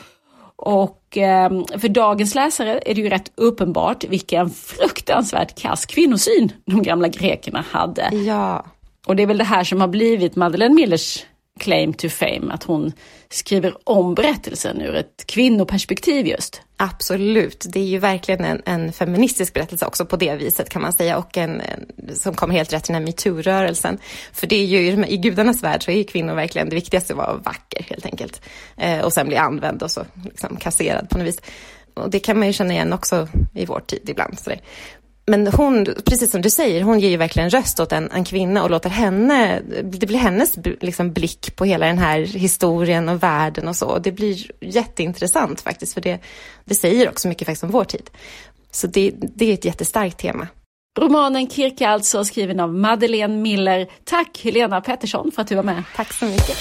Och 0.57 1.19
eh, 1.19 1.51
för 1.79 1.89
dagens 1.89 2.35
läsare 2.35 2.81
är 2.87 2.95
det 2.95 3.01
ju 3.01 3.09
rätt 3.09 3.33
uppenbart 3.35 4.05
vilken 4.05 4.51
fruktansvärt 4.51 5.59
kass 5.59 5.87
kvinnosyn 5.87 6.53
de 6.65 6.83
gamla 6.83 7.09
grekerna 7.09 7.65
hade. 7.71 8.17
Ja. 8.17 8.65
Och 9.09 9.17
det 9.17 9.23
är 9.23 9.27
väl 9.27 9.39
det 9.39 9.45
här 9.45 9.65
som 9.65 9.81
har 9.81 9.89
blivit 9.89 10.37
Madeleine 10.37 10.75
Millers 10.75 11.27
claim 11.61 11.93
to 11.93 12.09
fame, 12.09 12.53
att 12.53 12.63
hon 12.63 12.93
skriver 13.31 13.75
om 13.85 14.15
berättelsen 14.15 14.81
ur 14.81 14.97
ett 14.97 15.27
kvinnoperspektiv 15.27 16.27
just. 16.27 16.63
Absolut, 16.77 17.67
det 17.69 17.81
är 17.81 17.85
ju 17.85 17.99
verkligen 17.99 18.45
en, 18.45 18.63
en 18.65 18.93
feministisk 18.93 19.55
berättelse 19.55 19.87
också 19.87 20.07
på 20.07 20.17
det 20.17 20.35
viset 20.35 20.69
kan 20.69 20.83
man 20.83 20.93
säga 20.93 21.19
och 21.19 21.37
en, 21.37 21.61
en 21.61 22.17
som 22.17 22.35
kom 22.35 22.51
helt 22.51 22.73
rätt 22.73 22.91
i 22.91 22.93
den 22.93 23.03
här 23.03 23.13
metoo-rörelsen. 23.13 23.99
För 24.33 24.47
det 24.47 24.57
är 24.57 24.65
ju 24.65 25.07
i 25.07 25.17
gudarnas 25.17 25.63
värld 25.63 25.85
så 25.85 25.91
är 25.91 25.97
ju 25.97 26.05
kvinnor 26.05 26.35
verkligen 26.35 26.69
det 26.69 26.75
viktigaste 26.75 27.13
att 27.13 27.19
vara 27.19 27.35
vacker 27.35 27.83
helt 27.83 28.07
enkelt. 28.07 28.43
Eh, 28.77 29.01
och 29.01 29.13
sen 29.13 29.29
bli 29.29 29.37
använd 29.37 29.83
och 29.83 29.91
så 29.91 30.05
liksom 30.25 30.57
kasserad 30.57 31.09
på 31.09 31.19
något 31.19 31.27
vis. 31.27 31.41
Och 31.95 32.11
det 32.11 32.21
kan 32.21 32.39
man 32.39 32.47
ju 32.47 32.53
känna 32.53 32.73
igen 32.73 32.93
också 32.93 33.29
i 33.55 33.67
vår 33.67 33.81
tid 33.81 34.03
ibland. 34.07 34.39
Så 34.39 34.51
men 35.29 35.47
hon, 35.47 35.85
precis 36.05 36.31
som 36.31 36.43
du 36.43 36.51
säger, 36.51 36.83
hon 36.83 37.01
ger 37.01 37.11
ju 37.11 37.17
verkligen 37.17 37.51
röst 37.51 37.81
åt 37.81 37.93
en, 37.93 38.11
en 38.11 38.25
kvinna 38.25 38.63
och 38.63 38.71
låter 38.71 38.91
henne, 38.91 39.61
det 39.83 40.07
blir 40.07 40.19
hennes 40.19 40.59
liksom, 40.81 41.13
blick 41.13 41.57
på 41.57 41.65
hela 41.65 41.87
den 41.87 41.99
här 41.99 42.21
historien 42.21 43.09
och 43.09 43.23
världen 43.23 43.69
och 43.69 43.77
så. 43.77 43.99
Det 43.99 44.13
blir 44.13 44.51
jätteintressant 44.61 45.61
faktiskt, 45.61 45.95
för 45.95 46.01
det, 46.01 46.19
det 46.65 46.75
säger 46.75 47.09
också 47.09 47.29
mycket 47.29 47.47
faktiskt 47.47 47.65
om 47.65 47.71
vår 47.71 47.85
tid. 47.85 48.11
Så 48.71 48.87
det, 48.87 49.13
det 49.17 49.51
är 49.51 49.55
ett 49.55 49.65
jättestarkt 49.65 50.19
tema. 50.19 50.47
Romanen 50.99 51.51
Kirke 51.51 51.89
alltså, 51.89 52.25
skriven 52.25 52.61
av 52.61 52.75
Madeleine 52.75 53.37
Miller. 53.37 53.87
Tack 54.05 54.41
Helena 54.45 54.81
Pettersson 54.81 55.33
för 55.33 55.43
att 55.43 55.49
du 55.49 55.55
var 55.55 55.63
med. 55.63 55.83
Tack 55.97 56.13
så 56.13 56.25
mycket. 56.25 56.57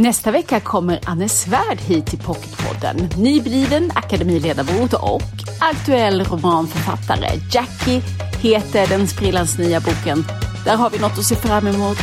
Nästa 0.00 0.30
vecka 0.30 0.60
kommer 0.60 1.00
Anne 1.04 1.28
Svärd 1.28 1.78
hit 1.78 2.06
till 2.06 2.18
Pocketpodden. 2.18 3.08
Nybliven 3.16 3.90
akademiledamot 3.94 4.92
och 4.92 5.22
aktuell 5.60 6.24
romanförfattare. 6.24 7.28
Jackie 7.52 8.02
heter 8.40 8.86
den 8.86 9.08
sprillans 9.08 9.58
nya 9.58 9.80
boken. 9.80 10.24
Där 10.64 10.76
har 10.76 10.90
vi 10.90 10.98
något 10.98 11.18
att 11.18 11.24
se 11.24 11.36
fram 11.36 11.66
emot. 11.66 11.98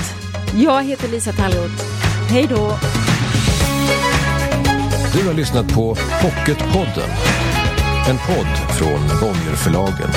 Jag 0.55 0.83
heter 0.83 1.07
Lisa 1.07 1.31
Tallroth. 1.31 1.83
Hej 2.29 2.47
då! 2.49 2.77
Du 5.13 5.27
har 5.27 5.33
lyssnat 5.33 5.73
på 5.73 5.95
Pocketpodden. 6.21 7.09
En 8.09 8.17
podd 8.17 8.77
från 8.77 9.19
Bonnierförlagen. 9.21 10.09